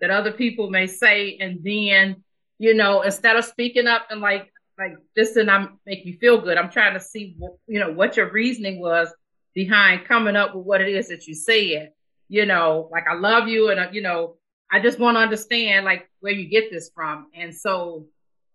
that 0.00 0.10
other 0.10 0.32
people 0.32 0.70
may 0.70 0.86
say, 0.86 1.36
and 1.40 1.58
then, 1.62 2.24
you 2.58 2.74
know, 2.74 3.02
instead 3.02 3.36
of 3.36 3.44
speaking 3.44 3.86
up 3.86 4.06
and 4.10 4.20
like, 4.20 4.52
like 4.78 4.96
this 5.14 5.36
and 5.36 5.50
I'm 5.50 5.78
make 5.84 6.06
you 6.06 6.16
feel 6.18 6.40
good, 6.40 6.56
I'm 6.56 6.70
trying 6.70 6.94
to 6.94 7.00
see, 7.00 7.34
what, 7.38 7.56
you 7.66 7.78
know, 7.78 7.92
what 7.92 8.16
your 8.16 8.32
reasoning 8.32 8.80
was 8.80 9.12
behind 9.54 10.06
coming 10.06 10.36
up 10.36 10.54
with 10.54 10.64
what 10.64 10.80
it 10.80 10.88
is 10.88 11.08
that 11.08 11.26
you 11.26 11.34
said. 11.34 11.92
You 12.28 12.46
know, 12.46 12.88
like 12.92 13.04
I 13.10 13.14
love 13.14 13.48
you, 13.48 13.70
and 13.70 13.80
uh, 13.80 13.88
you 13.92 14.02
know, 14.02 14.36
I 14.70 14.80
just 14.80 14.98
want 14.98 15.16
to 15.16 15.20
understand 15.20 15.84
like 15.84 16.08
where 16.20 16.32
you 16.32 16.48
get 16.48 16.70
this 16.70 16.90
from. 16.94 17.26
And 17.34 17.54
so 17.54 18.06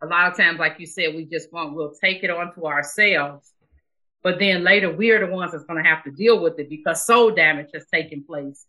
a 0.02 0.08
lot 0.08 0.32
of 0.32 0.38
times, 0.38 0.60
like 0.60 0.80
you 0.80 0.86
said, 0.86 1.14
we 1.14 1.26
just 1.26 1.52
want, 1.52 1.76
we'll 1.76 1.94
take 2.02 2.24
it 2.24 2.30
onto 2.30 2.66
ourselves. 2.66 3.52
But 4.24 4.40
then 4.40 4.64
later 4.64 4.92
we're 4.92 5.26
the 5.26 5.32
ones 5.32 5.52
that's 5.52 5.66
going 5.66 5.84
to 5.84 5.90
have 5.90 6.04
to 6.06 6.12
deal 6.12 6.42
with 6.42 6.58
it 6.58 6.70
because 6.70 7.06
soul 7.06 7.32
damage 7.32 7.70
has 7.74 7.86
taken 7.94 8.24
place. 8.24 8.66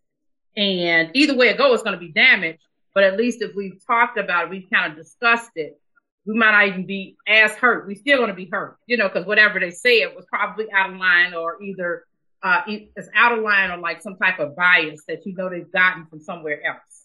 And 0.56 1.10
either 1.14 1.36
way 1.36 1.48
it 1.48 1.58
goes, 1.58 1.74
it's 1.74 1.82
going 1.82 1.98
to 1.98 2.04
be 2.04 2.12
damaged. 2.12 2.58
But 2.94 3.04
at 3.04 3.16
least 3.16 3.42
if 3.42 3.54
we've 3.54 3.80
talked 3.86 4.18
about 4.18 4.44
it, 4.44 4.50
we've 4.50 4.70
kind 4.72 4.90
of 4.90 4.98
discussed 4.98 5.50
it, 5.54 5.78
we 6.26 6.34
might 6.34 6.50
not 6.50 6.68
even 6.68 6.86
be 6.86 7.16
as 7.28 7.52
hurt. 7.52 7.86
We're 7.86 7.94
still 7.94 8.16
going 8.18 8.30
to 8.30 8.34
be 8.34 8.48
hurt, 8.50 8.78
you 8.86 8.96
know, 8.96 9.08
because 9.08 9.26
whatever 9.26 9.60
they 9.60 9.70
said 9.70 10.16
was 10.16 10.26
probably 10.28 10.66
out 10.72 10.90
of 10.90 10.96
line 10.96 11.34
or 11.34 11.62
either 11.62 12.04
uh, 12.42 12.62
it's 12.66 13.08
out 13.14 13.36
of 13.36 13.42
line 13.42 13.70
or 13.70 13.78
like 13.78 14.02
some 14.02 14.16
type 14.16 14.38
of 14.38 14.54
bias 14.56 15.02
that 15.08 15.24
you 15.24 15.34
know 15.34 15.48
they've 15.48 15.70
gotten 15.70 16.06
from 16.06 16.20
somewhere 16.20 16.64
else. 16.64 17.04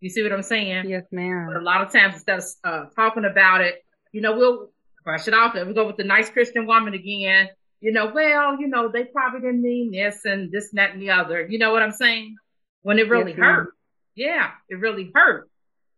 You 0.00 0.10
see 0.10 0.22
what 0.22 0.32
I'm 0.32 0.42
saying? 0.42 0.88
Yes, 0.88 1.04
ma'am. 1.10 1.46
But 1.48 1.60
a 1.60 1.64
lot 1.64 1.80
of 1.80 1.90
times 1.90 2.14
instead 2.14 2.38
of 2.38 2.44
uh, 2.64 2.84
talking 2.94 3.24
about 3.24 3.62
it, 3.62 3.82
you 4.12 4.20
know, 4.20 4.36
we'll 4.36 4.70
brush 5.04 5.26
it 5.26 5.34
off 5.34 5.54
and 5.54 5.66
we 5.68 5.74
go 5.74 5.86
with 5.86 5.96
the 5.96 6.04
nice 6.04 6.28
Christian 6.28 6.66
woman 6.66 6.94
again. 6.94 7.48
You 7.80 7.92
know, 7.92 8.12
well, 8.14 8.58
you 8.60 8.68
know, 8.68 8.88
they 8.88 9.04
probably 9.04 9.40
didn't 9.40 9.62
mean 9.62 9.92
this 9.92 10.20
and 10.24 10.50
this, 10.50 10.70
and 10.70 10.78
that, 10.78 10.92
and 10.92 11.02
the 11.02 11.10
other. 11.10 11.46
You 11.46 11.58
know 11.58 11.72
what 11.72 11.82
I'm 11.82 11.92
saying? 11.92 12.36
When 12.82 12.98
it 12.98 13.08
really 13.08 13.32
yes, 13.32 13.40
hurt. 13.40 13.74
Yeah, 14.14 14.50
it 14.68 14.76
really 14.76 15.10
hurt. 15.14 15.48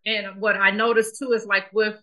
And 0.06 0.40
what 0.40 0.56
I 0.56 0.70
noticed 0.70 1.18
too 1.18 1.32
is 1.32 1.46
like 1.46 1.72
with 1.72 1.96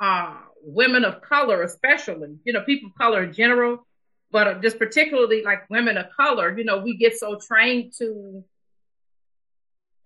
uh, 0.00 0.36
women 0.62 1.04
of 1.04 1.20
color, 1.22 1.62
especially, 1.62 2.36
you 2.44 2.52
know, 2.52 2.62
people 2.62 2.90
of 2.90 2.98
color 2.98 3.24
in 3.24 3.32
general, 3.32 3.86
but 4.30 4.62
just 4.62 4.78
particularly 4.78 5.42
like 5.42 5.68
women 5.70 5.96
of 5.96 6.06
color, 6.16 6.56
you 6.56 6.64
know, 6.64 6.78
we 6.78 6.96
get 6.96 7.16
so 7.16 7.38
trained 7.38 7.92
to 7.98 8.44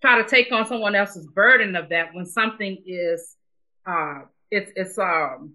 try 0.01 0.23
to 0.23 0.29
take 0.29 0.53
on 0.53 0.67
someone 0.67 0.95
else's 0.95 1.27
burden 1.27 1.77
of 1.77 1.91
that 1.91 2.15
when 2.15 2.27
something 2.27 2.79
is 2.87 3.37
uh 3.87 4.21
it's 4.51 4.73
it's 4.77 4.99
um 4.99 5.55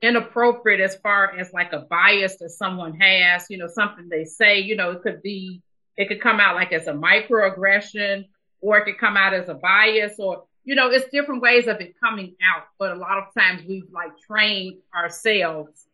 inappropriate 0.00 0.80
as 0.80 0.96
far 0.96 1.38
as 1.38 1.52
like 1.52 1.72
a 1.72 1.80
bias 1.80 2.36
that 2.38 2.50
someone 2.50 2.98
has, 3.00 3.46
you 3.48 3.56
know, 3.56 3.68
something 3.68 4.08
they 4.08 4.24
say, 4.24 4.58
you 4.58 4.76
know, 4.76 4.90
it 4.90 5.02
could 5.02 5.22
be 5.22 5.62
it 5.96 6.08
could 6.08 6.20
come 6.20 6.40
out 6.40 6.54
like 6.54 6.72
as 6.72 6.86
a 6.86 6.92
microaggression 6.92 8.24
or 8.60 8.78
it 8.78 8.84
could 8.84 8.98
come 8.98 9.16
out 9.16 9.34
as 9.34 9.48
a 9.48 9.54
bias 9.54 10.14
or 10.18 10.44
you 10.64 10.76
know, 10.76 10.90
it's 10.90 11.08
different 11.10 11.42
ways 11.42 11.66
of 11.66 11.80
it 11.80 11.94
coming 11.98 12.36
out, 12.54 12.64
but 12.78 12.92
a 12.92 12.94
lot 12.94 13.18
of 13.18 13.24
times 13.36 13.62
we've 13.66 13.90
like 13.92 14.12
trained 14.26 14.76
ourselves 14.94 15.86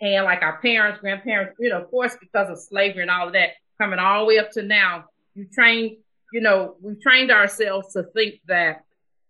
and 0.00 0.24
like 0.24 0.42
our 0.42 0.60
parents, 0.60 1.00
grandparents, 1.00 1.56
you 1.58 1.70
know, 1.70 1.82
of 1.82 1.90
course, 1.90 2.16
because 2.20 2.48
of 2.48 2.58
slavery 2.58 3.02
and 3.02 3.10
all 3.10 3.26
of 3.26 3.32
that, 3.32 3.50
coming 3.80 3.98
all 3.98 4.20
the 4.20 4.26
way 4.26 4.38
up 4.38 4.50
to 4.52 4.62
now, 4.62 5.04
you 5.34 5.46
trained, 5.52 5.96
you 6.32 6.40
know, 6.40 6.76
we've 6.80 7.00
trained 7.00 7.30
ourselves 7.30 7.92
to 7.92 8.04
think 8.14 8.40
that, 8.46 8.84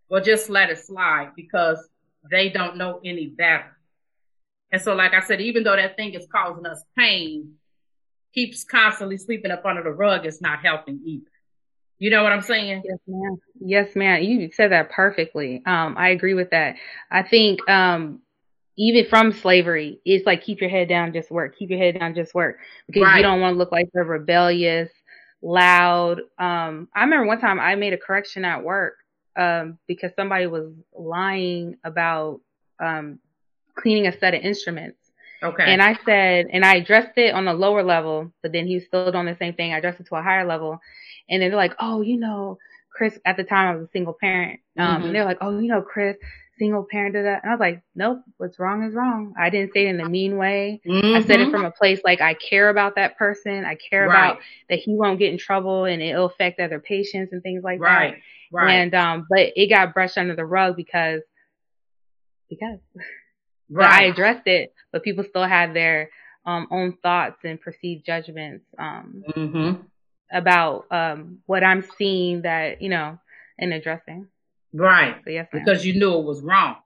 well, 0.09 0.23
just 0.23 0.49
let 0.49 0.71
it 0.71 0.79
slide 0.79 1.33
because 1.37 1.79
they 2.31 2.49
don't 2.49 2.77
know 2.77 3.01
any 3.05 3.27
better. 3.27 3.77
And 4.71 4.83
so, 4.83 4.95
like 4.95 5.15
I 5.15 5.21
said, 5.21 5.41
even 5.41 5.65
though 5.65 5.77
that 5.77 5.97
thing 5.97 6.15
is 6.15 6.27
causing 6.31 6.67
us 6.67 6.83
pain, 6.97 7.55
keeps 8.35 8.65
constantly 8.65 9.17
sweeping 9.17 9.51
up 9.51 9.65
under 9.65 9.83
the 9.83 9.91
rug 9.91 10.27
is 10.27 10.41
not 10.41 10.61
helping 10.61 11.01
either. 11.05 11.31
You 11.99 12.11
know 12.11 12.23
what 12.23 12.33
I'm 12.33 12.43
saying? 12.43 12.83
Yes, 12.85 12.99
ma'am. 13.07 13.39
Yes, 13.61 13.97
ma'am. 13.97 14.23
You 14.23 14.51
said 14.53 14.71
that 14.71 14.91
perfectly. 14.91 15.63
Um, 15.67 15.97
I 15.99 16.11
agree 16.11 16.35
with 16.35 16.51
that. 16.51 16.77
I 17.11 17.23
think 17.23 17.69
um, 17.69 18.21
even 18.79 19.07
from 19.11 19.33
slavery, 19.33 20.01
it's 20.05 20.25
like 20.25 20.45
keep 20.45 20.61
your 20.61 20.71
head 20.71 20.89
down, 20.89 21.13
just 21.13 21.31
work. 21.31 21.59
Keep 21.59 21.71
your 21.71 21.81
head 21.81 21.99
down, 21.99 22.15
just 22.15 22.33
work, 22.33 22.59
because 22.87 23.03
right. 23.03 23.17
you 23.17 23.23
don't 23.23 23.41
want 23.41 23.55
to 23.55 23.59
look 23.59 23.73
like 23.73 23.89
the 23.93 24.05
rebellious, 24.05 24.89
loud. 25.43 26.21
Um, 26.39 26.89
I 26.95 27.03
remember 27.03 27.27
one 27.27 27.41
time 27.41 27.59
I 27.59 27.75
made 27.75 27.93
a 27.93 27.99
correction 27.99 28.45
at 28.45 28.63
work 28.63 28.95
um, 29.37 29.79
because 29.89 30.13
somebody 30.15 30.47
was 30.47 30.73
lying 30.97 31.77
about 31.83 32.41
um, 32.81 33.19
cleaning 33.75 34.07
a 34.07 34.17
set 34.17 34.35
of 34.35 34.43
instruments. 34.43 34.99
Okay. 35.43 35.65
And 35.67 35.83
I 35.83 35.99
said, 36.05 36.47
and 36.53 36.65
I 36.65 36.77
addressed 36.77 37.17
it 37.17 37.35
on 37.35 37.49
a 37.49 37.55
lower 37.55 37.83
level, 37.83 38.33
but 38.43 38.53
then 38.53 38.67
he 38.67 38.77
was 38.77 38.85
still 38.85 39.11
doing 39.11 39.27
the 39.27 39.37
same 39.39 39.55
thing. 39.55 39.73
I 39.73 39.79
addressed 39.79 40.01
it 40.01 40.07
to 40.07 40.17
a 40.17 40.23
higher 40.23 40.47
level. 40.47 40.81
And 41.29 41.43
then 41.43 41.51
they're 41.51 41.59
like, 41.59 41.75
oh, 41.81 42.01
you 42.01 42.17
know, 42.17 42.59
Chris, 42.93 43.19
at 43.25 43.37
the 43.37 43.45
time 43.45 43.69
I 43.69 43.77
was 43.77 43.89
a 43.89 43.91
single 43.93 44.17
parent. 44.21 44.61
Um, 44.77 44.87
mm-hmm. 44.87 45.07
and 45.07 45.15
they're 45.15 45.25
like, 45.25 45.39
oh, 45.41 45.59
you 45.59 45.69
know, 45.69 45.83
Chris, 45.83 46.17
single 46.59 46.87
parent 46.91 47.15
to 47.15 47.23
that. 47.23 47.43
And 47.43 47.51
I 47.51 47.55
was 47.55 47.61
like, 47.61 47.83
nope, 47.95 48.21
what's 48.37 48.59
wrong 48.59 48.83
is 48.83 48.95
wrong. 48.95 49.35
I 49.39 49.51
didn't 49.51 49.73
say 49.73 49.87
it 49.87 49.91
in 49.91 50.01
a 50.01 50.09
mean 50.09 50.37
way. 50.37 50.81
Mm-hmm. 50.87 51.17
I 51.17 51.23
said 51.23 51.41
it 51.41 51.45
mm-hmm. 51.45 51.51
from 51.53 51.65
a 51.65 51.71
place 51.71 52.01
like 52.05 52.21
I 52.21 52.35
care 52.35 52.69
about 52.69 52.97
that 52.97 53.17
person. 53.17 53.65
I 53.65 53.77
care 53.77 54.07
right. 54.07 54.31
about 54.31 54.41
that 54.69 54.79
he 54.79 54.95
won't 54.95 55.19
get 55.19 55.33
in 55.33 55.39
trouble 55.39 55.85
and 55.85 56.03
it'll 56.03 56.27
affect 56.27 56.61
other 56.61 56.81
patients 56.81 57.33
and 57.33 57.43
things 57.43 57.63
like 57.65 57.81
right. 57.81 57.91
that. 57.91 57.97
Right. 58.11 58.23
Right. 58.51 58.75
And 58.75 58.95
um, 58.95 59.27
but 59.29 59.53
it 59.57 59.69
got 59.69 59.95
brushed 59.95 60.19
under 60.19 60.35
the 60.35 60.45
rug 60.45 60.77
because 60.77 61.23
because 62.49 62.79
right. 63.71 64.03
I 64.03 64.05
addressed 64.05 64.47
it, 64.47 64.73
but 64.93 65.03
people 65.03 65.25
still 65.25 65.47
had 65.47 65.75
their 65.75 66.11
um 66.47 66.67
own 66.71 66.97
thoughts 67.03 67.39
and 67.45 67.61
perceived 67.61 68.07
judgments 68.07 68.65
um 68.79 69.23
mm-hmm. 69.29 69.83
about 70.33 70.87
um 70.91 71.41
what 71.47 71.63
I'm 71.63 71.85
seeing 71.99 72.43
that 72.43 72.81
you 72.81 72.89
know 72.89 73.19
and 73.59 73.73
addressing. 73.73 74.29
Right. 74.73 75.17
So 75.25 75.31
yes, 75.31 75.49
ma'am. 75.53 75.63
because 75.65 75.85
you 75.85 75.99
knew 75.99 76.19
it 76.19 76.25
was 76.25 76.41
wrong. 76.43 76.77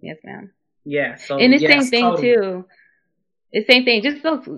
Yes, 0.00 0.18
ma'am. 0.24 0.50
Yeah. 0.84 1.16
So 1.16 1.38
and 1.38 1.52
the 1.52 1.58
yes, 1.58 1.70
same 1.70 1.90
thing 1.90 2.02
totally. 2.02 2.34
too. 2.34 2.64
The 3.52 3.64
same 3.68 3.84
thing. 3.84 4.02
Just 4.02 4.22
those, 4.22 4.48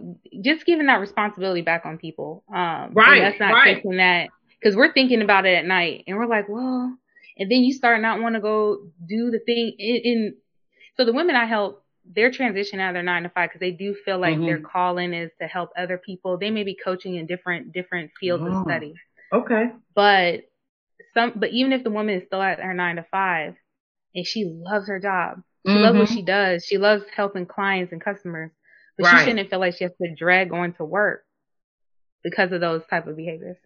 just 0.42 0.64
giving 0.66 0.86
that 0.86 1.00
responsibility 1.00 1.62
back 1.62 1.84
on 1.84 1.98
people. 1.98 2.44
Um, 2.48 2.92
right. 2.94 3.20
That's 3.20 3.40
not 3.40 3.52
right. 3.52 3.74
taking 3.74 3.96
that 3.96 4.28
because 4.58 4.76
we're 4.76 4.92
thinking 4.92 5.20
about 5.20 5.46
it 5.46 5.54
at 5.54 5.66
night 5.66 6.04
and 6.06 6.16
we're 6.16 6.26
like, 6.26 6.48
well, 6.48 6.96
and 7.36 7.50
then 7.50 7.58
you 7.58 7.72
start 7.72 8.00
not 8.00 8.20
want 8.20 8.36
to 8.36 8.40
go 8.40 8.78
do 9.06 9.30
the 9.30 9.40
thing 9.40 9.74
in, 9.78 9.96
in. 9.96 10.34
So 10.96 11.04
the 11.04 11.12
women 11.12 11.34
I 11.34 11.44
help, 11.44 11.84
they're 12.06 12.30
transitioning 12.30 12.80
out 12.80 12.90
of 12.90 12.94
their 12.94 13.02
nine 13.02 13.24
to 13.24 13.28
five 13.28 13.50
because 13.50 13.60
they 13.60 13.72
do 13.72 13.94
feel 14.04 14.18
like 14.18 14.36
mm-hmm. 14.36 14.46
their 14.46 14.60
calling 14.60 15.12
is 15.12 15.30
to 15.40 15.48
help 15.48 15.70
other 15.76 15.98
people. 15.98 16.38
They 16.38 16.50
may 16.50 16.62
be 16.62 16.76
coaching 16.82 17.16
in 17.16 17.26
different 17.26 17.72
different 17.72 18.12
fields 18.18 18.44
oh. 18.46 18.58
of 18.58 18.64
study. 18.64 18.94
Okay. 19.32 19.70
But 19.94 20.42
some, 21.14 21.32
but 21.36 21.50
even 21.50 21.72
if 21.72 21.84
the 21.84 21.90
woman 21.90 22.16
is 22.16 22.26
still 22.26 22.42
at 22.42 22.60
her 22.60 22.74
nine 22.74 22.96
to 22.96 23.06
five 23.10 23.54
and 24.14 24.26
she 24.26 24.44
loves 24.44 24.88
her 24.88 25.00
job, 25.00 25.42
she 25.66 25.72
mm-hmm. 25.72 25.82
loves 25.82 25.98
what 25.98 26.08
mm-hmm. 26.08 26.14
she 26.14 26.22
does. 26.22 26.64
She 26.64 26.78
loves 26.78 27.04
helping 27.14 27.46
clients 27.46 27.92
and 27.92 28.04
customers, 28.04 28.50
but 28.98 29.04
right. 29.04 29.20
she 29.20 29.30
shouldn't 29.30 29.50
feel 29.50 29.60
like 29.60 29.76
she 29.76 29.84
has 29.84 29.92
to 30.02 30.14
drag 30.14 30.52
on 30.52 30.74
to 30.74 30.84
work 30.84 31.24
because 32.22 32.52
of 32.52 32.60
those 32.60 32.82
type 32.90 33.06
of 33.06 33.16
behaviors. 33.16 33.56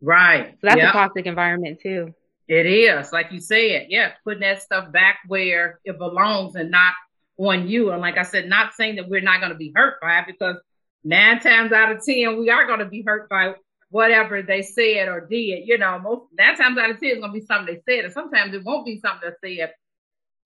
Right. 0.00 0.52
So 0.52 0.58
that's 0.68 0.76
yep. 0.76 0.90
a 0.90 0.92
toxic 0.92 1.26
environment 1.26 1.80
too. 1.82 2.14
It 2.46 2.66
is, 2.66 3.12
like 3.12 3.32
you 3.32 3.40
said, 3.40 3.86
yeah, 3.88 4.12
putting 4.22 4.40
that 4.40 4.62
stuff 4.62 4.92
back 4.92 5.20
where 5.26 5.80
it 5.84 5.96
belongs 5.96 6.56
and 6.56 6.70
not 6.70 6.92
on 7.38 7.68
you. 7.68 7.90
And 7.90 8.00
like 8.00 8.18
I 8.18 8.22
said, 8.22 8.48
not 8.48 8.74
saying 8.74 8.96
that 8.96 9.08
we're 9.08 9.22
not 9.22 9.40
going 9.40 9.52
to 9.52 9.58
be 9.58 9.72
hurt 9.74 10.00
by 10.00 10.18
it 10.18 10.26
because 10.26 10.56
nine 11.02 11.40
times 11.40 11.72
out 11.72 11.92
of 11.92 12.04
ten 12.04 12.38
we 12.38 12.50
are 12.50 12.66
going 12.66 12.80
to 12.80 12.86
be 12.86 13.02
hurt 13.06 13.28
by 13.30 13.54
whatever 13.94 14.42
they 14.42 14.60
said 14.60 15.06
or 15.06 15.20
did. 15.20 15.68
You 15.68 15.78
know, 15.78 16.00
most 16.00 16.24
nine 16.36 16.56
times 16.56 16.76
out 16.78 16.90
of 16.90 16.98
ten 16.98 17.10
it's 17.10 17.20
gonna 17.20 17.32
be 17.32 17.46
something 17.46 17.80
they 17.86 17.94
said, 17.94 18.04
and 18.04 18.12
sometimes 18.12 18.52
it 18.52 18.64
won't 18.64 18.84
be 18.84 18.98
something 18.98 19.30
they 19.40 19.56
said. 19.56 19.72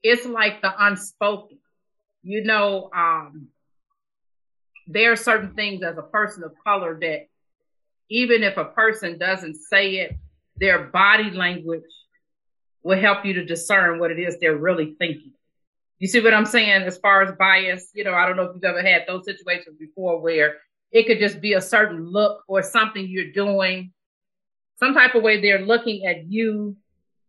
It's 0.03 0.27
like 0.27 0.61
the 0.61 0.71
unspoken. 0.79 1.57
You 2.23 2.45
know, 2.45 2.91
um, 2.95 3.49
there 4.87 5.13
are 5.13 5.17
certain 5.17 5.55
things 5.55 5.83
as 5.83 5.97
a 5.97 6.03
person 6.03 6.43
of 6.43 6.53
color 6.63 6.99
that 7.01 7.29
even 8.11 8.43
if 8.43 8.59
a 8.59 8.67
person 8.67 9.19
doesn't 9.19 9.55
say 9.55 9.95
it, 9.95 10.19
their 10.57 10.85
body 10.89 11.31
language 11.31 11.91
will 12.83 13.01
help 13.01 13.25
you 13.25 13.33
to 13.33 13.47
discern 13.47 13.99
what 13.99 14.11
it 14.11 14.19
is 14.19 14.37
they're 14.39 14.59
really 14.59 14.95
thinking. 14.99 15.33
You 15.99 16.07
see 16.07 16.21
what 16.21 16.35
I'm 16.35 16.45
saying? 16.45 16.83
As 16.83 16.99
far 16.99 17.23
as 17.23 17.35
bias, 17.39 17.93
you 17.95 18.05
know, 18.05 18.13
I 18.13 18.27
don't 18.27 18.37
know 18.37 18.43
if 18.43 18.55
you've 18.57 18.65
ever 18.65 18.83
had 18.83 19.05
those 19.09 19.25
situations 19.25 19.79
before 19.79 20.21
where 20.21 20.57
it 20.91 21.07
could 21.07 21.19
just 21.19 21.41
be 21.41 21.53
a 21.53 21.61
certain 21.61 22.11
look 22.11 22.43
or 22.49 22.63
something 22.63 23.07
you're 23.07 23.33
doing, 23.33 23.93
some 24.79 24.95
type 24.95 25.15
of 25.15 25.23
way 25.23 25.41
they're 25.41 25.65
looking 25.65 26.07
at 26.07 26.31
you 26.31 26.77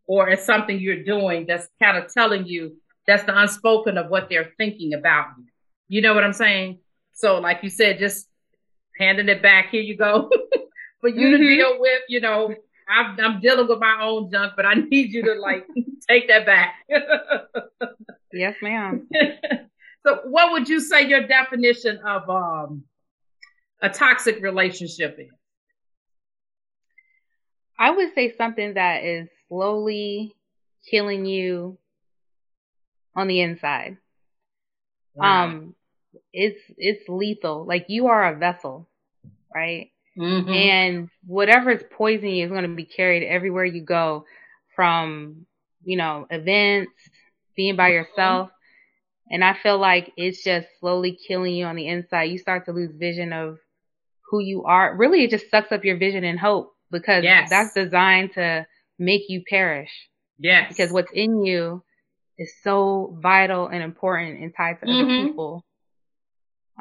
or 0.08 0.30
at 0.30 0.42
something 0.42 0.80
you're 0.80 1.04
doing 1.04 1.46
that's 1.48 1.68
kind 1.82 1.98
of 1.98 2.12
telling 2.12 2.46
you 2.46 2.76
that's 3.06 3.24
the 3.24 3.38
unspoken 3.38 3.98
of 3.98 4.10
what 4.10 4.30
they're 4.30 4.52
thinking 4.58 4.94
about 4.94 5.28
you. 5.38 5.46
You 5.88 6.02
know 6.02 6.14
what 6.14 6.24
I'm 6.24 6.34
saying? 6.34 6.80
So, 7.14 7.40
like 7.40 7.60
you 7.64 7.70
said, 7.70 8.00
just 8.00 8.28
handing 9.00 9.30
it 9.30 9.42
back. 9.42 9.70
Here 9.72 9.82
you 9.82 9.98
go 9.98 10.30
for 11.02 11.10
you 11.10 11.28
mm-hmm. 11.28 11.42
to 11.42 11.56
deal 11.56 11.80
with. 11.80 12.02
You 12.08 12.22
know, 12.22 12.54
I'm, 12.88 13.20
I'm 13.20 13.42
dealing 13.42 13.68
with 13.68 13.80
my 13.80 13.98
own 14.02 14.32
junk, 14.32 14.54
but 14.56 14.66
I 14.66 14.76
need 14.76 15.12
you 15.12 15.24
to 15.24 15.34
like 15.34 15.66
take 16.08 16.28
that 16.28 16.46
back. 16.46 16.76
yes, 18.34 18.56
ma'am. 18.62 19.08
so, 20.06 20.22
what 20.26 20.52
would 20.52 20.70
you 20.70 20.80
say 20.80 21.08
your 21.08 21.26
definition 21.28 21.98
of 22.06 22.30
um, 22.30 22.84
a 23.82 23.90
toxic 23.90 24.42
relationship 24.42 25.18
is? 25.20 25.30
I 27.78 27.92
would 27.92 28.14
say 28.14 28.34
something 28.36 28.74
that 28.74 29.04
is 29.06 29.30
slowly 29.48 30.36
killing 30.90 31.26
you 31.26 31.78
on 33.16 33.28
the 33.28 33.42
inside. 33.42 33.98
Wow. 35.16 35.46
Um, 35.46 35.76
it's 36.34 36.60
it's 36.78 37.08
lethal. 37.08 37.66
Like 37.66 37.86
you 37.88 38.08
are 38.08 38.34
a 38.34 38.38
vessel, 38.38 38.88
right? 39.54 39.92
Mm-hmm. 40.18 40.50
And 40.50 41.10
whatever 41.26 41.72
is 41.72 41.84
poisoning 41.92 42.36
you 42.36 42.46
is 42.46 42.52
going 42.52 42.64
to 42.64 42.76
be 42.76 42.86
carried 42.86 43.26
everywhere 43.26 43.66
you 43.66 43.82
go, 43.82 44.26
from 44.76 45.46
you 45.84 45.98
know 45.98 46.28
events, 46.30 46.92
being 47.56 47.76
by 47.76 47.92
mm-hmm. 47.92 48.10
yourself. 48.10 48.52
And 49.32 49.44
I 49.44 49.54
feel 49.54 49.78
like 49.78 50.12
it's 50.18 50.44
just 50.44 50.68
slowly 50.80 51.18
killing 51.28 51.54
you 51.54 51.66
on 51.66 51.76
the 51.76 51.88
inside. 51.88 52.24
You 52.24 52.40
start 52.40 52.66
to 52.66 52.72
lose 52.72 52.92
vision 52.92 53.32
of 53.32 53.60
who 54.30 54.40
you 54.40 54.64
are. 54.64 54.96
Really, 54.96 55.24
it 55.24 55.32
just 55.32 55.50
sucks 55.50 55.72
up 55.72 55.84
your 55.84 55.98
vision 55.98 56.24
and 56.24 56.40
hope 56.40 56.74
because 56.92 57.24
yes. 57.24 57.50
that's 57.50 57.74
designed 57.74 58.34
to 58.34 58.66
make 58.98 59.24
you 59.30 59.44
perish. 59.48 59.92
Yes. 60.38 60.70
Because 60.70 60.92
what's 60.92 61.12
in 61.12 61.44
you 61.44 61.84
is 62.38 62.54
so 62.64 63.18
vital 63.22 63.68
and 63.68 63.84
important 63.84 64.42
and 64.42 64.54
tied 64.56 64.80
to 64.80 64.86
mm-hmm. 64.86 65.10
other 65.10 65.28
people. 65.28 65.66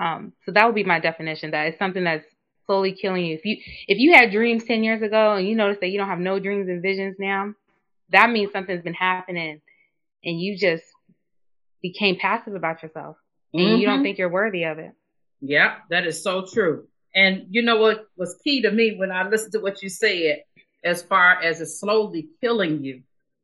Um, 0.00 0.32
so 0.44 0.52
that 0.52 0.64
would 0.66 0.76
be 0.76 0.84
my 0.84 1.00
definition. 1.00 1.50
That 1.50 1.72
is 1.72 1.78
something 1.78 2.04
that's 2.04 2.24
slowly 2.66 2.92
killing 2.92 3.24
you. 3.24 3.34
If 3.34 3.44
you 3.44 3.56
if 3.88 3.98
you 3.98 4.14
had 4.14 4.30
dreams 4.30 4.64
ten 4.64 4.84
years 4.84 5.02
ago 5.02 5.34
and 5.34 5.48
you 5.48 5.56
notice 5.56 5.78
that 5.80 5.88
you 5.88 5.98
don't 5.98 6.08
have 6.08 6.20
no 6.20 6.38
dreams 6.38 6.68
and 6.68 6.80
visions 6.80 7.16
now, 7.18 7.54
that 8.10 8.30
means 8.30 8.52
something's 8.52 8.84
been 8.84 8.94
happening, 8.94 9.60
and 10.22 10.40
you 10.40 10.56
just 10.56 10.84
became 11.82 12.16
passive 12.16 12.54
about 12.54 12.82
yourself, 12.82 13.16
and 13.52 13.62
mm-hmm. 13.62 13.80
you 13.80 13.86
don't 13.86 13.96
mm-hmm. 13.96 14.04
think 14.04 14.18
you're 14.18 14.28
worthy 14.28 14.64
of 14.64 14.78
it. 14.78 14.92
Yeah, 15.40 15.76
that 15.90 16.06
is 16.06 16.22
so 16.22 16.46
true. 16.46 16.86
And 17.18 17.46
you 17.50 17.62
know 17.62 17.78
what 17.78 18.06
was 18.16 18.38
key 18.44 18.62
to 18.62 18.70
me 18.70 18.94
when 18.96 19.10
I 19.10 19.28
listened 19.28 19.50
to 19.54 19.58
what 19.58 19.82
you 19.82 19.88
said, 19.88 20.44
as 20.84 21.02
far 21.02 21.42
as 21.42 21.60
it's 21.60 21.80
slowly 21.80 22.28
killing 22.40 22.84
you 22.84 23.02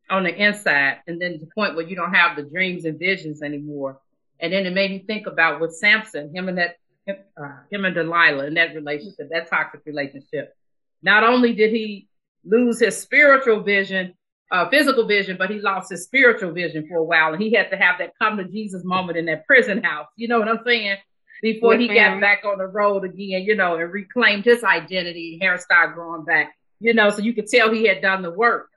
on 0.08 0.22
the 0.22 0.32
inside, 0.32 0.98
and 1.08 1.20
then 1.20 1.40
the 1.40 1.48
point 1.56 1.74
where 1.74 1.84
you 1.84 1.96
don't 1.96 2.14
have 2.14 2.36
the 2.36 2.44
dreams 2.44 2.84
and 2.84 3.00
visions 3.00 3.42
anymore. 3.42 4.00
And 4.38 4.52
then 4.52 4.64
it 4.64 4.74
made 4.74 4.92
me 4.92 5.00
think 5.00 5.26
about 5.26 5.60
with 5.60 5.74
Samson, 5.74 6.32
him 6.32 6.48
and 6.48 6.58
that 6.58 6.76
uh, 7.08 7.56
him 7.68 7.84
and 7.84 7.96
Delilah 7.96 8.46
in 8.46 8.54
that 8.54 8.76
relationship, 8.76 9.28
that 9.30 9.50
toxic 9.50 9.80
relationship. 9.84 10.54
Not 11.02 11.24
only 11.24 11.52
did 11.52 11.72
he 11.72 12.06
lose 12.44 12.78
his 12.78 12.96
spiritual 12.96 13.60
vision, 13.64 14.14
uh, 14.52 14.68
physical 14.68 15.04
vision, 15.04 15.36
but 15.36 15.50
he 15.50 15.58
lost 15.58 15.90
his 15.90 16.04
spiritual 16.04 16.52
vision 16.52 16.86
for 16.86 16.98
a 16.98 17.04
while, 17.04 17.32
and 17.32 17.42
he 17.42 17.52
had 17.52 17.70
to 17.72 17.76
have 17.76 17.98
that 17.98 18.12
come 18.22 18.36
to 18.36 18.44
Jesus 18.44 18.84
moment 18.84 19.18
in 19.18 19.24
that 19.24 19.48
prison 19.48 19.82
house. 19.82 20.06
You 20.14 20.28
know 20.28 20.38
what 20.38 20.48
I'm 20.48 20.60
saying? 20.64 20.98
Before 21.42 21.74
yes, 21.74 21.80
he 21.80 21.88
ma'am. 21.88 22.12
got 22.14 22.20
back 22.20 22.44
on 22.44 22.58
the 22.58 22.66
road 22.66 23.04
again, 23.04 23.42
you 23.42 23.54
know, 23.54 23.76
and 23.76 23.92
reclaimed 23.92 24.44
his 24.44 24.64
identity, 24.64 25.38
hair 25.40 25.58
started 25.58 25.94
growing 25.94 26.24
back, 26.24 26.56
you 26.80 26.94
know, 26.94 27.10
so 27.10 27.20
you 27.20 27.34
could 27.34 27.48
tell 27.48 27.72
he 27.72 27.86
had 27.86 28.00
done 28.00 28.22
the 28.22 28.30
work. 28.30 28.70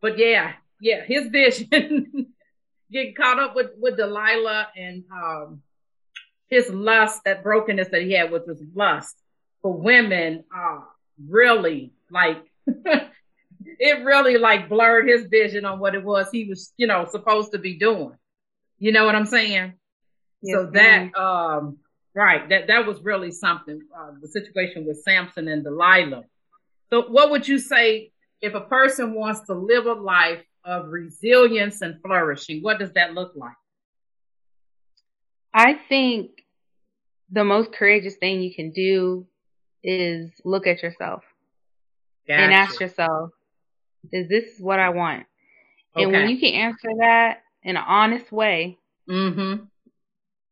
But 0.00 0.18
yeah, 0.18 0.52
yeah, 0.80 1.02
his 1.04 1.28
vision 1.28 1.68
getting 2.92 3.14
caught 3.14 3.38
up 3.38 3.56
with 3.56 3.70
with 3.78 3.96
Delilah 3.96 4.68
and 4.76 5.04
um 5.12 5.62
his 6.48 6.68
lust, 6.70 7.22
that 7.24 7.42
brokenness 7.42 7.88
that 7.88 8.02
he 8.02 8.12
had 8.12 8.30
with 8.30 8.46
his 8.46 8.62
lust 8.74 9.16
for 9.62 9.72
women, 9.72 10.44
uh, 10.54 10.80
really 11.26 11.92
like 12.10 12.44
it 12.66 14.04
really 14.04 14.38
like 14.38 14.68
blurred 14.68 15.08
his 15.08 15.24
vision 15.24 15.64
on 15.64 15.78
what 15.78 15.94
it 15.94 16.04
was 16.04 16.28
he 16.30 16.44
was, 16.44 16.72
you 16.76 16.86
know, 16.86 17.06
supposed 17.10 17.52
to 17.52 17.58
be 17.58 17.74
doing. 17.74 18.12
You 18.78 18.92
know 18.92 19.06
what 19.06 19.14
I'm 19.14 19.26
saying? 19.26 19.74
Yes, 20.42 20.54
so 20.54 20.70
that 20.72 21.16
um 21.16 21.78
right, 22.14 22.48
that 22.48 22.66
that 22.68 22.86
was 22.86 23.00
really 23.02 23.30
something. 23.30 23.80
Uh, 23.96 24.12
the 24.20 24.28
situation 24.28 24.86
with 24.86 25.02
Samson 25.02 25.48
and 25.48 25.64
Delilah. 25.64 26.24
So 26.90 27.02
what 27.08 27.30
would 27.30 27.48
you 27.48 27.58
say 27.58 28.12
if 28.40 28.54
a 28.54 28.60
person 28.60 29.14
wants 29.14 29.40
to 29.46 29.54
live 29.54 29.86
a 29.86 29.94
life 29.94 30.44
of 30.64 30.88
resilience 30.88 31.82
and 31.82 32.00
flourishing? 32.02 32.62
What 32.62 32.78
does 32.78 32.92
that 32.92 33.14
look 33.14 33.32
like? 33.34 33.52
I 35.52 35.74
think 35.88 36.30
the 37.30 37.44
most 37.44 37.72
courageous 37.72 38.16
thing 38.16 38.42
you 38.42 38.54
can 38.54 38.70
do 38.70 39.26
is 39.82 40.30
look 40.44 40.66
at 40.66 40.82
yourself 40.82 41.22
gotcha. 42.26 42.40
and 42.40 42.52
ask 42.52 42.80
yourself, 42.80 43.30
is 44.12 44.28
this 44.28 44.58
what 44.58 44.80
I 44.80 44.90
want? 44.90 45.26
Okay. 45.96 46.04
And 46.04 46.12
when 46.12 46.28
you 46.28 46.38
can 46.38 46.54
answer 46.54 46.90
that 46.98 47.42
in 47.62 47.76
an 47.76 47.84
honest 47.86 48.30
way, 48.32 48.78
mm-hmm. 49.08 49.64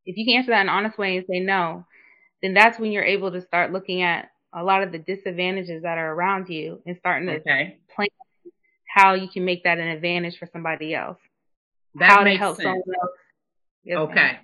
If 0.05 0.17
you 0.17 0.25
can 0.25 0.37
answer 0.37 0.51
that 0.51 0.62
in 0.62 0.69
an 0.69 0.75
honest 0.75 0.99
way 0.99 1.17
and 1.17 1.27
say 1.29 1.41
no, 1.41 1.85
then 2.43 2.55
that's 2.55 2.79
when 2.79 2.93
you're 2.93 3.05
able 3.05 3.31
to 3.33 3.41
start 3.41 3.73
looking 3.73 4.03
at 4.03 4.31
a 4.53 4.62
lot 4.62 4.83
of 4.83 4.93
the 4.93 4.99
disadvantages 4.99 5.83
that 5.83 5.99
are 5.99 6.12
around 6.12 6.49
you 6.49 6.83
and 6.87 6.97
starting 6.99 7.29
to 7.29 7.37
okay. 7.37 7.79
plan 7.95 8.09
how 8.95 9.15
you 9.15 9.29
can 9.29 9.45
make 9.45 9.65
that 9.65 9.79
an 9.79 9.88
advantage 9.88 10.38
for 10.38 10.47
somebody 10.53 10.95
else. 10.95 11.19
That 11.95 12.11
how 12.11 12.25
makes 12.25 12.37
to 12.37 12.38
help 12.38 12.57
sense. 12.57 12.65
someone 12.67 12.83
else. 13.01 13.11
Yes, 13.85 13.99
okay. 13.99 14.15
Ma'am. 14.15 14.37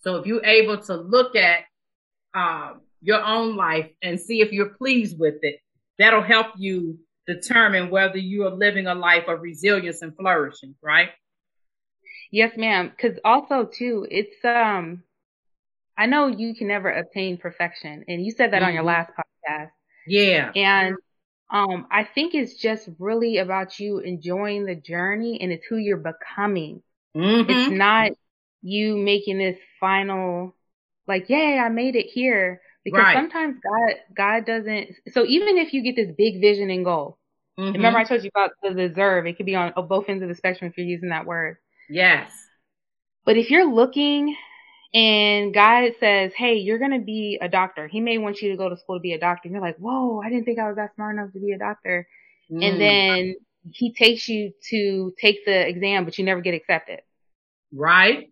So 0.00 0.16
if 0.16 0.26
you're 0.26 0.44
able 0.44 0.78
to 0.78 0.96
look 0.96 1.36
at 1.36 1.64
um, 2.34 2.80
your 3.02 3.22
own 3.22 3.56
life 3.56 3.90
and 4.02 4.18
see 4.18 4.40
if 4.40 4.52
you're 4.52 4.70
pleased 4.70 5.18
with 5.18 5.36
it, 5.42 5.60
that'll 5.98 6.22
help 6.22 6.48
you 6.56 6.98
determine 7.26 7.90
whether 7.90 8.16
you 8.16 8.46
are 8.46 8.50
living 8.50 8.86
a 8.86 8.94
life 8.94 9.24
of 9.28 9.42
resilience 9.42 10.00
and 10.02 10.16
flourishing, 10.16 10.74
right? 10.82 11.10
Yes, 12.30 12.52
ma'am. 12.56 12.90
Because 12.94 13.18
also 13.24 13.64
too, 13.64 14.06
it's 14.10 14.36
um, 14.44 15.02
I 15.96 16.06
know 16.06 16.28
you 16.28 16.54
can 16.54 16.68
never 16.68 16.90
obtain 16.90 17.36
perfection, 17.36 18.04
and 18.08 18.24
you 18.24 18.32
said 18.32 18.52
that 18.52 18.58
mm-hmm. 18.58 18.66
on 18.66 18.74
your 18.74 18.82
mm-hmm. 18.82 18.88
last 18.88 19.10
podcast. 19.10 19.70
Yeah. 20.06 20.50
And 20.54 20.96
um, 21.50 21.86
I 21.90 22.04
think 22.04 22.34
it's 22.34 22.54
just 22.54 22.88
really 22.98 23.38
about 23.38 23.78
you 23.78 23.98
enjoying 23.98 24.64
the 24.64 24.74
journey, 24.76 25.40
and 25.40 25.52
it's 25.52 25.66
who 25.68 25.76
you're 25.76 25.96
becoming. 25.96 26.82
Mm-hmm. 27.16 27.50
It's 27.50 27.70
not 27.70 28.12
you 28.62 28.96
making 28.96 29.38
this 29.38 29.56
final 29.80 30.54
like, 31.06 31.28
yay, 31.28 31.58
I 31.58 31.68
made 31.68 31.96
it 31.96 32.06
here. 32.06 32.62
Because 32.82 33.00
right. 33.00 33.14
sometimes 33.14 33.56
God 33.62 33.96
God 34.16 34.46
doesn't 34.46 34.88
so 35.12 35.26
even 35.26 35.58
if 35.58 35.74
you 35.74 35.82
get 35.82 35.96
this 35.96 36.14
big 36.16 36.40
vision 36.40 36.70
and 36.70 36.82
goal, 36.82 37.18
mm-hmm. 37.58 37.74
remember 37.74 37.98
I 37.98 38.04
told 38.04 38.24
you 38.24 38.30
about 38.34 38.52
the 38.62 38.70
deserve, 38.70 39.26
it 39.26 39.36
could 39.36 39.44
be 39.44 39.54
on 39.54 39.74
both 39.86 40.08
ends 40.08 40.22
of 40.22 40.30
the 40.30 40.34
spectrum 40.34 40.70
if 40.70 40.78
you're 40.78 40.86
using 40.86 41.10
that 41.10 41.26
word. 41.26 41.58
Yes. 41.90 42.32
But 43.24 43.36
if 43.36 43.50
you're 43.50 43.70
looking 43.70 44.36
and 44.94 45.52
God 45.52 45.92
says, 46.00 46.32
Hey, 46.34 46.54
you're 46.56 46.78
gonna 46.78 47.00
be 47.00 47.38
a 47.40 47.48
doctor. 47.48 47.86
He 47.86 48.00
may 48.00 48.18
want 48.18 48.40
you 48.40 48.50
to 48.50 48.56
go 48.56 48.68
to 48.68 48.76
school 48.76 48.96
to 48.96 49.00
be 49.00 49.12
a 49.12 49.20
doctor. 49.20 49.48
And 49.48 49.52
you're 49.52 49.62
like, 49.62 49.76
Whoa, 49.76 50.20
I 50.24 50.30
didn't 50.30 50.44
think 50.44 50.58
I 50.58 50.68
was 50.68 50.76
that 50.76 50.94
smart 50.94 51.16
enough 51.16 51.32
to 51.32 51.40
be 51.40 51.52
a 51.52 51.58
doctor. 51.58 52.06
Mm. 52.50 52.64
And 52.64 52.80
then 52.80 53.34
he 53.72 53.92
takes 53.92 54.28
you 54.28 54.52
to 54.70 55.12
take 55.20 55.44
the 55.44 55.68
exam, 55.68 56.04
but 56.04 56.16
you 56.18 56.24
never 56.24 56.40
get 56.40 56.54
accepted. 56.54 57.00
Right 57.72 58.30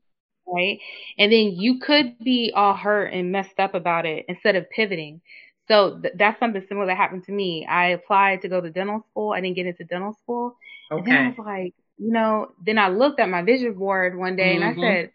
right? 0.48 0.80
And 1.18 1.32
then 1.32 1.52
you 1.52 1.78
could 1.78 2.18
be 2.18 2.52
all 2.54 2.74
hurt 2.74 3.12
and 3.12 3.32
messed 3.32 3.58
up 3.58 3.74
about 3.74 4.06
it 4.06 4.24
instead 4.28 4.56
of 4.56 4.70
pivoting. 4.70 5.20
So 5.68 6.00
th- 6.00 6.14
that's 6.16 6.40
something 6.40 6.64
similar 6.68 6.86
that 6.86 6.96
happened 6.96 7.24
to 7.24 7.32
me. 7.32 7.66
I 7.66 7.88
applied 7.88 8.42
to 8.42 8.48
go 8.48 8.60
to 8.60 8.70
dental 8.70 9.04
school. 9.10 9.32
I 9.32 9.40
didn't 9.40 9.56
get 9.56 9.66
into 9.66 9.84
dental 9.84 10.16
school. 10.22 10.56
Okay. 10.90 10.98
And 10.98 11.06
then 11.06 11.16
I 11.16 11.28
was 11.28 11.38
like, 11.38 11.74
you 11.98 12.12
know, 12.12 12.52
then 12.64 12.78
I 12.78 12.88
looked 12.88 13.20
at 13.20 13.28
my 13.28 13.42
vision 13.42 13.74
board 13.74 14.16
one 14.16 14.36
day 14.36 14.54
mm-hmm. 14.54 14.62
and 14.62 14.64
I 14.64 14.72
mm-hmm. 14.72 14.80
said, 14.80 15.12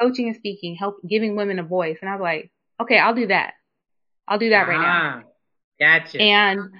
coaching 0.00 0.28
and 0.28 0.36
speaking, 0.36 0.76
help 0.76 0.96
giving 1.08 1.36
women 1.36 1.58
a 1.58 1.62
voice. 1.62 1.98
And 2.00 2.08
I 2.08 2.14
was 2.14 2.20
like, 2.20 2.50
okay, 2.80 2.98
I'll 2.98 3.14
do 3.14 3.26
that. 3.28 3.54
I'll 4.26 4.38
do 4.38 4.50
that 4.50 4.66
ah, 4.66 4.70
right 4.70 4.80
now. 4.80 5.22
Ah, 5.24 5.98
gotcha. 5.98 6.20
And 6.20 6.70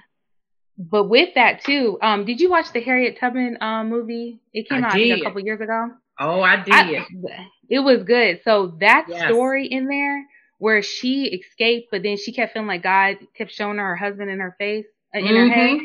but 0.77 1.05
with 1.05 1.35
that 1.35 1.63
too, 1.63 1.97
um, 2.01 2.25
did 2.25 2.39
you 2.39 2.49
watch 2.49 2.71
the 2.71 2.81
Harriet 2.81 3.17
Tubman 3.19 3.57
um 3.61 3.89
movie? 3.89 4.39
It 4.53 4.69
came 4.69 4.85
I 4.85 4.89
out 4.89 4.95
a 4.95 5.21
couple 5.21 5.41
years 5.41 5.59
ago. 5.59 5.89
Oh, 6.19 6.41
I 6.41 6.57
did. 6.57 6.73
I, 6.73 7.05
it 7.69 7.79
was 7.79 8.03
good. 8.03 8.41
So 8.43 8.77
that 8.79 9.05
yes. 9.09 9.23
story 9.23 9.67
in 9.67 9.87
there 9.87 10.25
where 10.57 10.81
she 10.81 11.23
escaped, 11.25 11.89
but 11.91 12.03
then 12.03 12.17
she 12.17 12.33
kept 12.33 12.53
feeling 12.53 12.67
like 12.67 12.83
God 12.83 13.17
kept 13.35 13.51
showing 13.51 13.77
her 13.77 13.87
her 13.87 13.95
husband 13.95 14.29
in 14.29 14.39
her 14.39 14.55
face, 14.57 14.85
uh, 15.15 15.19
in 15.19 15.25
mm-hmm. 15.25 15.49
her 15.49 15.55
head. 15.55 15.79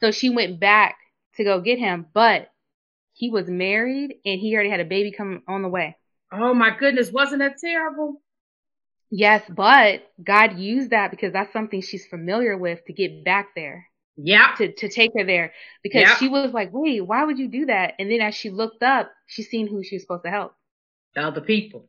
So 0.00 0.10
she 0.10 0.30
went 0.30 0.58
back 0.58 0.96
to 1.36 1.44
go 1.44 1.60
get 1.60 1.78
him, 1.78 2.06
but 2.12 2.50
he 3.24 3.30
was 3.30 3.48
married 3.48 4.16
and 4.26 4.38
he 4.38 4.54
already 4.54 4.68
had 4.68 4.80
a 4.80 4.84
baby 4.84 5.10
coming 5.10 5.40
on 5.48 5.62
the 5.62 5.68
way. 5.68 5.96
Oh 6.30 6.52
my 6.52 6.76
goodness, 6.76 7.10
wasn't 7.10 7.38
that 7.40 7.56
terrible? 7.58 8.20
Yes, 9.10 9.42
but 9.48 10.02
God 10.22 10.58
used 10.58 10.90
that 10.90 11.10
because 11.10 11.32
that's 11.32 11.52
something 11.52 11.80
she's 11.80 12.06
familiar 12.06 12.58
with 12.58 12.84
to 12.86 12.92
get 12.92 13.24
back 13.24 13.54
there. 13.56 13.86
Yeah. 14.18 14.54
To 14.58 14.70
to 14.72 14.88
take 14.90 15.12
her 15.16 15.24
there. 15.24 15.52
Because 15.82 16.02
Yep. 16.02 16.18
she 16.18 16.28
was 16.28 16.52
like, 16.52 16.68
Wait, 16.72 17.00
why 17.00 17.24
would 17.24 17.38
you 17.38 17.48
do 17.48 17.66
that? 17.66 17.94
And 17.98 18.10
then 18.10 18.20
as 18.20 18.34
she 18.34 18.50
looked 18.50 18.82
up, 18.82 19.10
she 19.26 19.42
seen 19.42 19.68
who 19.68 19.82
she 19.82 19.94
was 19.96 20.02
supposed 20.02 20.24
to 20.24 20.30
help. 20.30 20.52
The 21.14 21.22
other 21.22 21.40
people. 21.40 21.88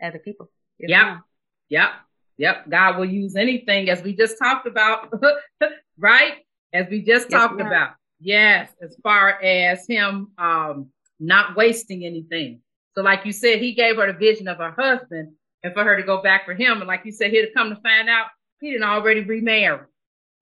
Other 0.00 0.20
people. 0.20 0.50
Yes, 0.78 0.90
Yep. 0.90 1.06
ma'am. 1.06 1.24
Yep. 1.68 1.90
Yep. 2.38 2.68
God 2.70 2.98
will 2.98 3.10
use 3.22 3.34
anything 3.34 3.90
as 3.90 4.02
we 4.02 4.14
just 4.14 4.38
talked 4.38 4.66
about, 4.68 5.12
right? 5.98 6.34
As 6.72 6.86
we 6.88 7.02
just 7.02 7.28
Yes, 7.28 7.40
talked 7.40 7.56
ma'am. 7.56 7.66
about. 7.66 7.90
Yes, 8.20 8.70
as 8.82 8.96
far 9.02 9.40
as 9.42 9.86
him 9.86 10.32
um 10.38 10.90
not 11.20 11.56
wasting 11.56 12.04
anything. 12.04 12.60
So 12.94 13.02
like 13.02 13.24
you 13.24 13.32
said, 13.32 13.60
he 13.60 13.74
gave 13.74 13.96
her 13.96 14.12
the 14.12 14.18
vision 14.18 14.48
of 14.48 14.58
her 14.58 14.72
husband 14.76 15.34
and 15.62 15.74
for 15.74 15.84
her 15.84 15.96
to 15.96 16.02
go 16.02 16.22
back 16.22 16.44
for 16.44 16.54
him. 16.54 16.78
And 16.78 16.86
like 16.88 17.04
you 17.04 17.12
said, 17.12 17.30
he'd 17.30 17.54
come 17.56 17.70
to 17.70 17.80
find 17.80 18.08
out 18.08 18.26
he 18.60 18.70
didn't 18.72 18.88
already 18.88 19.20
remarry. 19.22 19.86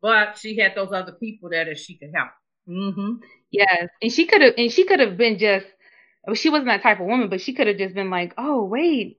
But 0.03 0.39
she 0.39 0.57
had 0.59 0.75
those 0.75 0.93
other 0.93 1.13
people 1.13 1.51
there 1.51 1.65
that 1.67 1.79
she 1.79 1.99
could 1.99 2.11
help. 2.15 2.31
Mm-hmm. 2.69 3.15
Yes. 3.51 3.89
And 4.03 4.13
she 4.13 4.27
could 4.27 4.43
have 4.43 4.55
and 4.59 4.71
she 4.73 4.85
could 4.85 5.01
have 5.01 5.17
been 5.17 5.39
just 5.39 5.67
she 6.35 6.51
wasn't 6.51 6.69
that 6.69 6.83
type 6.83 7.01
of 7.01 7.07
woman, 7.07 7.29
but 7.31 7.41
she 7.41 7.55
could 7.55 7.69
have 7.69 7.79
just 7.79 7.95
been 7.95 8.11
like, 8.11 8.35
Oh, 8.39 8.65
wait, 8.65 9.19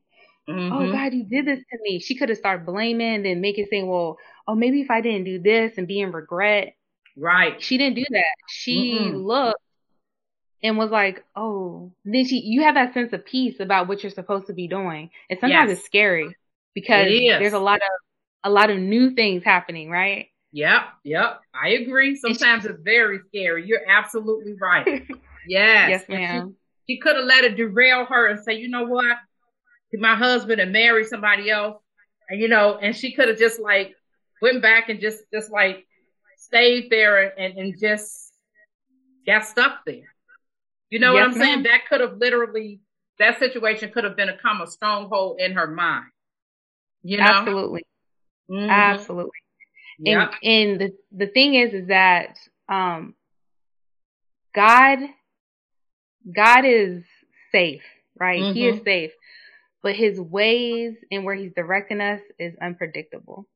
oh 0.72 0.88
Mm-hmm. 0.88 0.92
God, 0.92 1.14
you 1.14 1.26
did 1.26 1.48
this 1.48 1.60
to 1.60 1.80
me. 1.84 2.00
She 2.00 2.18
could 2.18 2.30
have 2.30 2.40
started 2.40 2.66
blaming 2.68 3.16
and 3.18 3.26
then 3.26 3.42
make 3.42 3.60
it 3.60 3.70
say, 3.70 3.84
Well, 3.84 4.18
oh 4.48 4.56
maybe 4.56 4.82
if 4.82 4.92
I 4.92 5.02
didn't 5.02 5.26
do 5.26 5.40
this 5.42 5.78
and 5.78 5.88
be 5.88 6.02
in 6.02 6.14
regret. 6.14 6.76
Right. 7.18 7.62
She 7.62 7.78
didn't 7.78 7.96
do 7.96 8.06
that. 8.12 8.36
She 8.48 8.94
Mm-mm. 8.94 9.26
looked 9.26 9.60
and 10.64 10.78
was 10.78 10.92
like, 10.92 11.24
Oh 11.36 11.92
then 12.06 12.26
she 12.26 12.38
you 12.40 12.62
have 12.64 12.76
that 12.76 12.94
sense 12.94 13.12
of 13.14 13.26
peace 13.26 13.60
about 13.60 13.88
what 13.88 14.04
you're 14.04 14.12
supposed 14.12 14.48
to 14.48 14.54
be 14.54 14.68
doing. 14.68 15.10
And 15.30 15.40
sometimes 15.40 15.70
Yes. 15.70 15.80
it's 15.80 15.86
scary 15.88 16.36
because 16.74 17.08
It 17.10 17.40
there's 17.40 17.54
a 17.54 17.60
lot 17.60 17.78
of 17.78 17.90
a 18.44 18.50
lot 18.52 18.70
of 18.70 18.78
new 18.78 19.12
things 19.12 19.44
happening, 19.44 19.90
right? 19.90 20.28
Yep. 20.52 20.82
Yep. 21.04 21.42
I 21.54 21.70
agree. 21.70 22.16
Sometimes 22.16 22.66
it's 22.66 22.80
very 22.82 23.20
scary. 23.28 23.68
You're 23.68 23.88
absolutely 23.90 24.54
right. 24.62 25.08
Yes. 25.50 25.90
yes, 25.90 26.04
And 26.10 26.18
she- 26.18 26.22
ma'am. 26.22 26.56
She 26.90 27.00
could 27.00 27.16
have 27.16 27.26
let 27.26 27.44
it 27.46 27.56
derail 27.58 28.06
her 28.06 28.28
and 28.28 28.40
say, 28.44 28.54
you 28.56 28.68
know 28.70 28.84
what? 28.86 29.18
My 29.94 30.16
husband 30.16 30.60
and 30.62 30.72
marry 30.74 31.04
somebody 31.06 31.50
else. 31.50 31.82
And 32.30 32.40
you 32.42 32.48
know, 32.50 32.78
and 32.78 32.94
she 32.96 33.14
could 33.14 33.30
have 33.30 33.38
just 33.40 33.58
like 33.60 33.96
went 34.42 34.62
back 34.62 34.90
and 34.90 35.00
just 35.00 35.24
just 35.34 35.50
like 35.52 35.87
stayed 36.38 36.90
there 36.90 37.38
and, 37.38 37.58
and 37.58 37.80
just 37.80 38.34
got 39.26 39.46
stuck 39.46 39.86
there. 39.86 40.16
You 40.90 41.00
know 41.00 41.14
Yes, 41.14 41.22
what 41.22 41.28
I'm 41.30 41.34
saying? 41.38 41.52
ma'am. 41.56 41.64
That 41.64 41.88
could 41.90 42.02
have 42.02 42.18
literally 42.18 42.80
that 43.20 43.40
situation 43.40 43.92
could 43.92 44.04
have 44.04 44.16
been 44.16 44.30
a 44.30 44.68
stronghold 44.68 45.40
in 45.40 45.54
her 45.54 45.68
mind. 45.68 46.06
You 47.04 47.18
know? 47.18 47.26
Absolutely. 47.26 47.84
Mhm. 48.50 48.70
Absolutely. 48.70 49.32
Yep. 50.00 50.34
And 50.44 50.52
and 50.52 50.82
the 50.82 50.98
the 51.12 51.28
thing 51.28 51.56
is 51.56 51.74
is 51.74 51.88
that 51.88 52.38
um 52.70 53.16
God 54.56 55.00
God 56.34 56.66
is 56.66 57.04
safe, 57.52 57.84
right? 58.20 58.44
He 58.54 58.68
is 58.68 58.78
Mhm. 58.78 58.84
safe. 58.84 59.12
But 59.84 59.96
his 59.96 60.20
ways 60.20 60.96
and 61.12 61.24
where 61.24 61.36
he's 61.36 61.54
directing 61.54 62.02
us 62.02 62.22
is 62.40 62.56
unpredictable. 62.62 63.48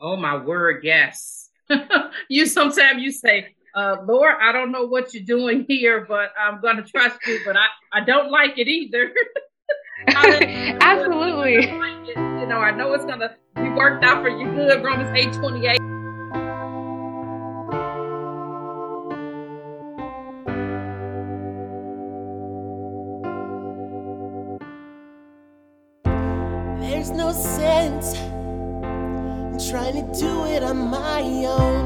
Oh 0.00 0.16
my 0.16 0.36
word, 0.36 0.84
yes. 0.84 1.50
you 2.28 2.46
sometimes 2.46 3.02
you 3.02 3.12
say, 3.12 3.54
uh, 3.74 3.96
Lord, 4.06 4.34
I 4.40 4.52
don't 4.52 4.70
know 4.70 4.86
what 4.86 5.14
you're 5.14 5.24
doing 5.24 5.64
here, 5.68 6.04
but 6.06 6.32
I'm 6.38 6.60
gonna 6.60 6.82
trust 6.82 7.18
you, 7.26 7.40
but 7.44 7.56
I, 7.56 7.66
I 7.92 8.04
don't 8.04 8.30
like 8.30 8.58
it 8.58 8.68
either. 8.68 9.12
Absolutely. 10.06 11.70
Like 11.72 12.08
it. 12.08 12.16
You 12.16 12.46
know, 12.46 12.58
I 12.58 12.70
know 12.72 12.92
it's 12.92 13.04
gonna 13.04 13.36
be 13.56 13.70
worked 13.70 14.04
out 14.04 14.22
for 14.22 14.28
your 14.28 14.52
good, 14.54 14.84
Romans 14.84 15.10
8 15.16 15.32
28. 15.32 15.81
Trying 29.72 29.94
to 29.94 30.20
do 30.20 30.44
it 30.44 30.62
on 30.62 30.76
my 30.90 31.22
own. 31.46 31.81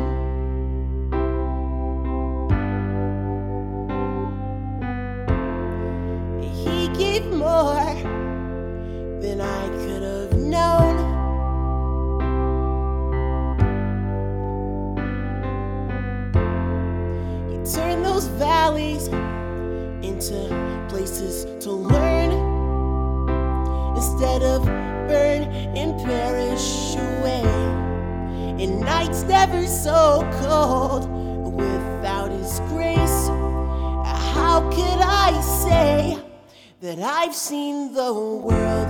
I've 37.26 37.34
seen 37.34 37.92
the 37.92 38.14
world 38.14 38.88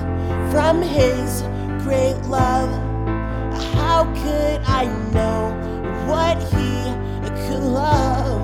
from 0.52 0.82
His 0.82 1.40
great 1.82 2.20
love? 2.28 2.68
How 3.72 4.04
could 4.12 4.60
I 4.66 4.84
know 5.10 5.56
what 6.06 6.36
He 6.52 6.92
could 7.48 7.62
love? 7.62 8.42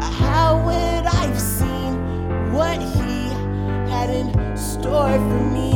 How 0.00 0.64
would 0.64 1.04
I've 1.04 1.38
seen 1.38 1.92
what 2.54 2.80
He 2.80 3.28
had 3.92 4.08
in 4.08 4.56
store 4.56 5.12
for 5.12 5.44
me 5.52 5.72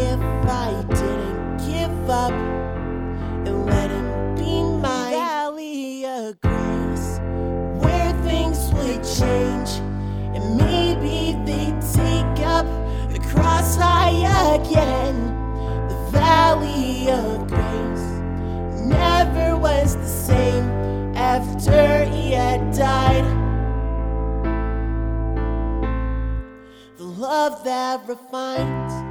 if 0.00 0.18
I 0.48 0.72
didn't 0.88 1.58
give 1.58 2.08
up 2.08 2.32
and 2.32 3.66
let 3.66 3.90
Him 3.90 4.34
be 4.34 4.62
my 4.80 5.10
valley 5.10 6.06
of 6.06 6.40
grace, 6.40 7.20
where 7.84 8.14
things 8.22 8.72
would 8.72 9.04
change 9.04 9.72
and 10.34 10.56
maybe 10.56 11.36
they'd 11.44 11.82
take 11.92 12.46
up 12.46 12.83
cross 13.34 13.76
high 13.76 14.54
again. 14.54 15.16
The 15.88 16.10
valley 16.10 17.10
of 17.10 17.46
grace 17.48 18.08
never 18.86 19.56
was 19.56 19.96
the 19.96 20.06
same 20.06 20.64
after 21.16 22.04
He 22.04 22.32
had 22.32 22.74
died. 22.74 23.24
The 26.96 27.04
love 27.04 27.64
that 27.64 28.08
refines. 28.08 29.03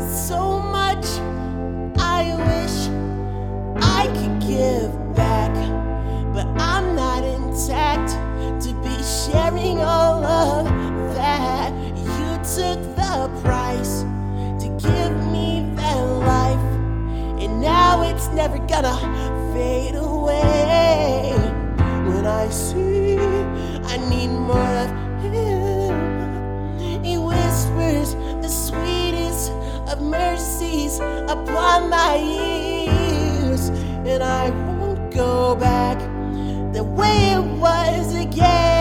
So 0.00 0.58
much 0.58 1.06
I 1.98 2.34
wish 2.48 2.88
I 3.82 4.06
could 4.16 4.40
give 4.40 4.92
back, 5.14 5.52
but 6.32 6.46
I'm 6.60 6.96
not 6.96 7.22
intact 7.22 8.10
to 8.64 8.72
be 8.82 9.02
sharing 9.02 9.78
all 9.80 10.24
of 10.24 10.64
that. 11.14 11.72
You 11.96 12.36
took 12.56 12.80
the 12.96 13.30
price 13.42 14.02
to 14.62 14.68
give 14.78 15.12
me 15.32 15.70
that 15.76 16.00
life, 16.00 16.66
and 17.42 17.60
now 17.60 18.02
it's 18.02 18.28
never 18.28 18.58
gonna 18.58 18.96
fade 19.52 19.94
away. 19.94 21.34
When 22.06 22.26
I 22.26 22.48
see 22.48 23.18
I 23.84 23.96
need 24.08 24.28
more 24.28 24.74
of 24.84 24.99
mercies 30.70 31.00
upon 31.28 31.90
my 31.90 32.16
ears, 32.16 33.68
and 34.06 34.22
I 34.22 34.50
won't 34.50 35.12
go 35.12 35.54
back 35.56 35.98
the 36.72 36.84
way 36.84 37.32
it 37.32 37.58
was 37.58 38.14
again, 38.14 38.79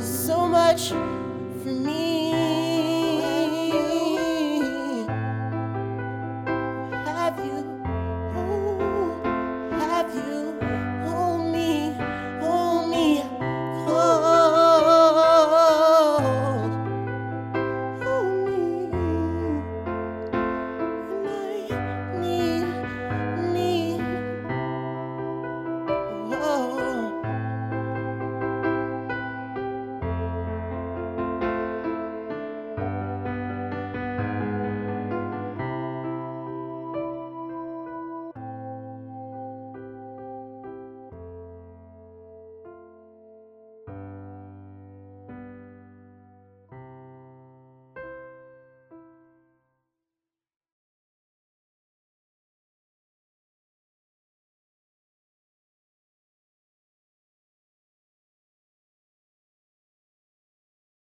so 0.00 0.46
much 0.46 0.92